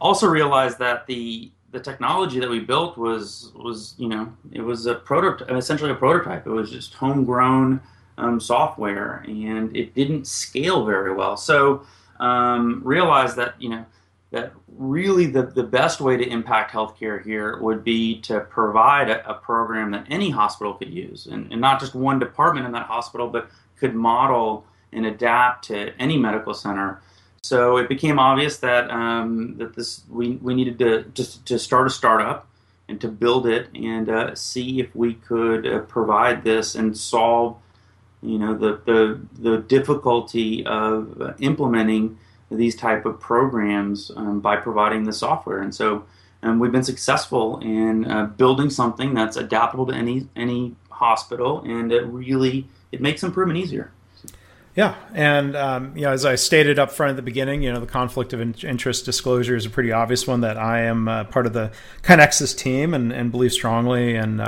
Also 0.00 0.28
realized 0.28 0.78
that 0.78 1.06
the 1.08 1.50
the 1.72 1.80
technology 1.80 2.38
that 2.38 2.50
we 2.50 2.60
built 2.60 2.96
was 2.96 3.50
was 3.56 3.94
you 3.98 4.08
know 4.08 4.32
it 4.52 4.60
was 4.60 4.86
a 4.86 4.94
prototype, 4.94 5.50
essentially 5.50 5.90
a 5.90 5.94
prototype. 5.96 6.46
It 6.46 6.50
was 6.50 6.70
just 6.70 6.94
homegrown 6.94 7.80
um, 8.18 8.38
software, 8.38 9.24
and 9.26 9.74
it 9.74 9.94
didn't 9.94 10.26
scale 10.26 10.84
very 10.84 11.14
well. 11.14 11.36
So 11.36 11.84
um, 12.20 12.82
realized 12.84 13.36
that 13.36 13.54
you 13.58 13.70
know 13.70 13.84
that 14.32 14.52
really 14.66 15.26
the, 15.26 15.42
the 15.42 15.62
best 15.62 16.00
way 16.00 16.16
to 16.16 16.26
impact 16.26 16.72
healthcare 16.72 17.22
here 17.22 17.58
would 17.58 17.84
be 17.84 18.20
to 18.22 18.40
provide 18.40 19.10
a, 19.10 19.30
a 19.30 19.34
program 19.34 19.90
that 19.92 20.06
any 20.08 20.30
hospital 20.30 20.74
could 20.74 20.88
use, 20.88 21.26
and, 21.26 21.52
and, 21.52 21.60
not 21.60 21.78
just 21.78 21.94
one 21.94 22.18
department 22.18 22.64
in 22.66 22.72
that 22.72 22.86
hospital, 22.86 23.28
but 23.28 23.50
could 23.76 23.94
model 23.94 24.64
and 24.90 25.04
adapt 25.04 25.66
to 25.66 25.94
any 26.00 26.16
medical 26.16 26.54
center. 26.54 27.02
So 27.42 27.76
it 27.76 27.88
became 27.88 28.18
obvious 28.18 28.58
that 28.58 28.90
um, 28.90 29.56
that 29.58 29.74
this 29.76 30.02
we, 30.08 30.36
we 30.36 30.54
needed 30.54 30.78
to 30.78 31.02
just 31.12 31.44
to 31.46 31.58
start 31.58 31.86
a 31.86 31.90
startup 31.90 32.48
and 32.88 33.00
to 33.00 33.08
build 33.08 33.46
it 33.46 33.68
and 33.74 34.08
uh, 34.08 34.34
see 34.34 34.80
if 34.80 34.94
we 34.94 35.14
could 35.14 35.66
uh, 35.66 35.80
provide 35.80 36.44
this 36.44 36.74
and 36.74 36.96
solve 36.96 37.56
you 38.22 38.38
know 38.38 38.54
the 38.54 38.80
the, 38.86 39.20
the 39.40 39.58
difficulty 39.58 40.64
of 40.64 41.34
implementing 41.40 42.18
these 42.56 42.76
type 42.76 43.06
of 43.06 43.20
programs 43.20 44.10
um, 44.16 44.40
by 44.40 44.56
providing 44.56 45.04
the 45.04 45.12
software. 45.12 45.60
And 45.62 45.74
so 45.74 46.04
um, 46.42 46.58
we've 46.58 46.72
been 46.72 46.82
successful 46.84 47.58
in 47.60 48.10
uh, 48.10 48.26
building 48.26 48.70
something 48.70 49.14
that's 49.14 49.36
adaptable 49.36 49.86
to 49.86 49.94
any 49.94 50.28
any 50.34 50.74
hospital, 50.90 51.62
and 51.64 51.92
it 51.92 52.02
really 52.02 52.66
it 52.90 53.00
makes 53.00 53.22
improvement 53.22 53.58
easier. 53.58 53.92
Yeah, 54.74 54.94
and 55.12 55.54
um, 55.54 55.96
you 55.96 56.02
know, 56.02 56.12
as 56.12 56.24
I 56.24 56.34
stated 56.34 56.78
up 56.78 56.90
front 56.90 57.10
at 57.10 57.16
the 57.16 57.22
beginning, 57.22 57.62
you 57.62 57.72
know, 57.72 57.78
the 57.78 57.86
conflict 57.86 58.32
of 58.32 58.40
interest 58.64 59.04
disclosure 59.04 59.54
is 59.54 59.66
a 59.66 59.70
pretty 59.70 59.92
obvious 59.92 60.26
one. 60.26 60.40
That 60.40 60.56
I 60.56 60.82
am 60.82 61.08
uh, 61.08 61.24
part 61.24 61.46
of 61.46 61.52
the 61.52 61.72
KaiNexus 62.02 62.56
team 62.56 62.94
and, 62.94 63.12
and 63.12 63.30
believe 63.30 63.52
strongly 63.52 64.16
and 64.16 64.40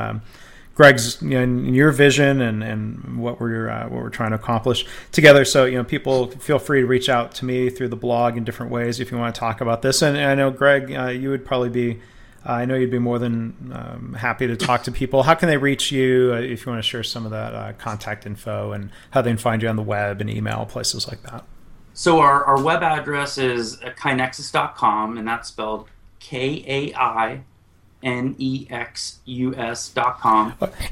Greg's 0.74 1.22
you 1.22 1.46
know, 1.46 1.72
your 1.72 1.92
vision 1.92 2.40
and, 2.40 2.62
and 2.62 3.18
what 3.18 3.40
we're 3.40 3.68
uh, 3.68 3.84
what 3.84 4.02
we're 4.02 4.10
trying 4.10 4.30
to 4.30 4.36
accomplish 4.36 4.84
together. 5.12 5.44
So 5.44 5.64
you 5.64 5.76
know, 5.76 5.84
people 5.84 6.30
feel 6.32 6.58
free 6.58 6.80
to 6.80 6.86
reach 6.86 7.08
out 7.08 7.34
to 7.36 7.44
me 7.44 7.70
through 7.70 7.88
the 7.88 7.96
blog 7.96 8.36
in 8.36 8.44
different 8.44 8.72
ways 8.72 9.00
if 9.00 9.10
you 9.10 9.18
want 9.18 9.34
to 9.34 9.38
talk 9.38 9.60
about 9.60 9.82
this. 9.82 10.02
And, 10.02 10.16
and 10.16 10.26
I 10.26 10.34
know 10.34 10.50
Greg, 10.50 10.92
uh, 10.92 11.08
you 11.08 11.30
would 11.30 11.44
probably 11.44 11.70
be. 11.70 12.00
Uh, 12.46 12.52
I 12.52 12.64
know 12.66 12.74
you'd 12.74 12.90
be 12.90 12.98
more 12.98 13.18
than 13.18 13.72
um, 13.72 14.12
happy 14.12 14.46
to 14.46 14.54
talk 14.54 14.82
to 14.82 14.92
people. 14.92 15.22
How 15.22 15.34
can 15.34 15.48
they 15.48 15.56
reach 15.56 15.90
you 15.90 16.32
uh, 16.34 16.40
if 16.40 16.66
you 16.66 16.72
want 16.72 16.84
to 16.84 16.86
share 16.86 17.02
some 17.02 17.24
of 17.24 17.30
that 17.30 17.54
uh, 17.54 17.72
contact 17.78 18.26
info 18.26 18.72
and 18.72 18.90
how 19.12 19.22
they 19.22 19.30
can 19.30 19.38
find 19.38 19.62
you 19.62 19.68
on 19.70 19.76
the 19.76 19.82
web 19.82 20.20
and 20.20 20.28
email 20.28 20.66
places 20.66 21.08
like 21.08 21.22
that? 21.22 21.46
So 21.94 22.20
our, 22.20 22.44
our 22.44 22.62
web 22.62 22.82
address 22.82 23.38
is 23.38 23.78
kainexus.com, 23.78 25.16
and 25.16 25.26
that's 25.26 25.48
spelled 25.48 25.88
K 26.18 26.64
A 26.66 26.94
I 26.94 27.44
nexus.com. 28.04 29.24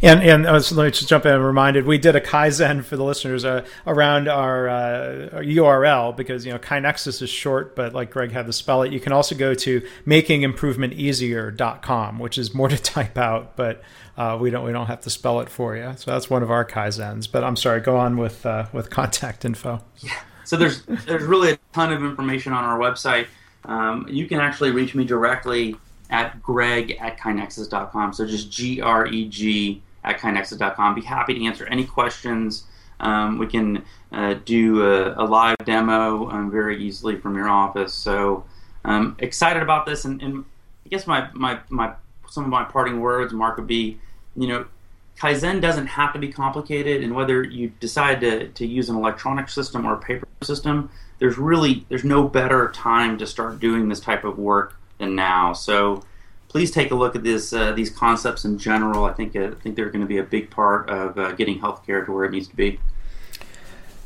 And 0.01 0.22
and 0.22 0.46
uh, 0.46 0.61
so 0.61 0.75
let 0.75 0.87
me 0.87 0.90
just 0.90 1.07
jump 1.09 1.27
in 1.27 1.35
and 1.35 1.44
reminded 1.44 1.85
we 1.87 1.98
did 1.98 2.16
a 2.16 2.20
kaizen 2.20 2.83
for 2.85 2.96
the 2.96 3.05
listeners 3.05 3.44
uh, 3.44 3.64
around 3.87 4.29
our, 4.29 4.68
uh, 4.68 5.29
our, 5.33 5.44
URL 5.44 6.16
because 6.16 6.44
you 6.46 6.53
know 6.53 6.59
KaiNexus 6.59 7.22
is 7.22 7.29
short, 7.29 7.77
but 7.77 7.92
like 7.92 8.11
Greg 8.11 8.33
had 8.33 8.46
to 8.46 8.53
spell 8.53 8.81
it. 8.83 8.92
You 8.92 9.01
can 9.01 9.12
also 9.12 9.35
go 9.35 9.53
to 9.55 9.83
makingimprovementeasier.com, 10.07 12.18
which 12.18 12.38
is 12.38 12.55
more 12.55 12.68
to 12.68 12.79
type 12.83 13.18
out, 13.18 13.57
but 13.57 13.83
uh, 14.16 14.38
we 14.40 14.48
don't 14.51 14.64
we 14.64 14.72
don't 14.72 14.87
have 14.87 15.03
to 15.03 15.11
spell 15.11 15.40
it 15.40 15.51
for 15.51 15.77
you. 15.77 15.92
So 15.96 16.11
that's 16.11 16.31
one 16.31 16.42
of 16.42 16.51
our 16.51 16.64
kaizens. 16.64 17.31
But 17.31 17.44
I'm 17.44 17.57
sorry, 17.57 17.81
go 17.81 17.98
on 17.98 18.16
with 18.16 18.46
uh, 18.46 18.68
with 18.72 18.88
contact 18.90 19.44
info. 19.44 19.83
Yeah. 19.98 20.12
So 20.44 20.57
there's 20.57 20.83
there's 20.87 21.25
really 21.25 21.53
a 21.53 21.59
ton 21.72 21.92
of 21.92 22.03
information 22.03 22.53
on 22.53 22.64
our 22.64 22.79
website. 22.79 23.27
Um, 23.64 24.07
you 24.09 24.27
can 24.27 24.40
actually 24.40 24.72
reach 24.72 24.94
me 24.94 25.05
directly 25.05 25.77
at 26.12 26.40
greg 26.42 26.96
at 27.01 27.18
kainexus.com. 27.18 28.12
So 28.12 28.27
just 28.27 28.53
G 28.53 28.81
R 28.81 29.07
E 29.07 29.29
G 29.29 29.83
at 30.05 30.18
kainexus.com. 30.18 30.94
Be 30.94 31.01
happy 31.01 31.35
to 31.35 31.44
answer 31.44 31.66
any 31.66 31.85
questions. 31.85 32.64
Um, 33.01 33.38
we 33.38 33.48
can 33.48 33.85
uh, 34.12 34.35
do 34.44 34.85
a, 34.85 35.14
a, 35.20 35.25
live 35.25 35.57
demo 35.64 36.31
um, 36.31 36.53
very 36.53 36.81
easily 36.81 37.16
from 37.16 37.35
your 37.35 37.48
office. 37.48 37.92
So 37.92 38.44
um, 38.85 39.16
excited 39.18 39.61
about 39.61 39.87
this, 39.87 40.05
and, 40.05 40.22
and 40.22 40.44
guess 40.88 41.09
my, 41.09 41.29
my, 41.33 41.59
my 41.68 41.94
some 42.31 42.44
of 42.44 42.51
my 42.51 42.62
parting 42.62 43.01
words, 43.01 43.33
Mark, 43.33 43.57
would 43.57 43.66
be, 43.66 43.98
you 44.37 44.46
know, 44.46 44.66
Kaizen 45.18 45.61
doesn't 45.61 45.88
have 45.88 46.12
to 46.12 46.20
be 46.20 46.29
complicated, 46.29 47.03
and 47.03 47.14
whether 47.14 47.42
you 47.42 47.72
decide 47.81 48.20
to, 48.20 48.48
to 48.48 48.66
use 48.66 48.88
an 48.88 48.96
electronic 48.96 49.48
system 49.48 49.85
or 49.85 49.94
a 49.94 49.98
paper 49.98 50.29
system, 50.42 50.88
there's 51.18 51.38
really 51.38 51.85
there's 51.88 52.05
no 52.05 52.29
better 52.29 52.70
time 52.70 53.18
to 53.18 53.27
start 53.27 53.59
doing 53.59 53.88
this 53.88 54.01
type 54.01 54.25
of 54.25 54.38
work 54.38 54.77
than 55.03 55.15
now. 55.15 55.53
So 55.53 56.03
please 56.49 56.71
take 56.71 56.91
a 56.91 56.95
look 56.95 57.15
at 57.15 57.23
this 57.23 57.53
uh, 57.53 57.73
these 57.73 57.91
concepts 57.91 58.45
in 58.45 58.59
general. 58.59 59.05
I 59.05 59.12
think 59.12 59.37
uh, 59.37 59.49
I 59.49 59.55
think 59.62 59.77
they're 59.77 59.91
going 59.91 60.01
to 60.01 60.07
be 60.07 60.19
a 60.19 60.23
big 60.23 60.51
part 60.51 60.88
of 60.88 61.19
uh, 61.19 61.33
getting 61.33 61.61
healthcare 61.61 62.05
to 62.07 62.12
where 62.12 62.25
it 62.25 62.31
needs 62.31 62.49
to 62.49 62.57
be. 62.57 62.79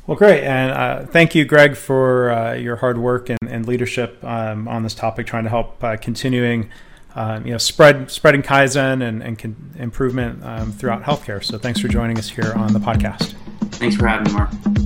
Well, 0.06 0.16
great, 0.16 0.44
and 0.44 0.70
uh, 0.70 1.06
thank 1.06 1.34
you, 1.34 1.44
Greg, 1.44 1.76
for 1.76 2.30
uh, 2.30 2.54
your 2.54 2.76
hard 2.76 2.96
work 2.96 3.28
and, 3.28 3.40
and 3.48 3.66
leadership 3.66 4.22
um, 4.22 4.68
on 4.68 4.84
this 4.84 4.94
topic, 4.94 5.26
trying 5.26 5.42
to 5.42 5.50
help 5.50 5.82
uh, 5.82 5.96
continuing, 5.96 6.70
um, 7.16 7.44
you 7.44 7.50
know, 7.50 7.58
spread 7.58 8.08
spreading 8.08 8.42
kaizen 8.42 9.02
and, 9.02 9.20
and 9.22 9.36
con- 9.36 9.74
improvement 9.76 10.44
um, 10.44 10.70
throughout 10.70 11.02
healthcare. 11.02 11.42
So, 11.42 11.58
thanks 11.58 11.80
for 11.80 11.88
joining 11.88 12.18
us 12.18 12.28
here 12.28 12.52
on 12.54 12.72
the 12.72 12.80
podcast. 12.80 13.34
Thanks 13.72 13.96
for 13.96 14.06
having 14.06 14.32
me, 14.32 14.38
Mark. 14.38 14.85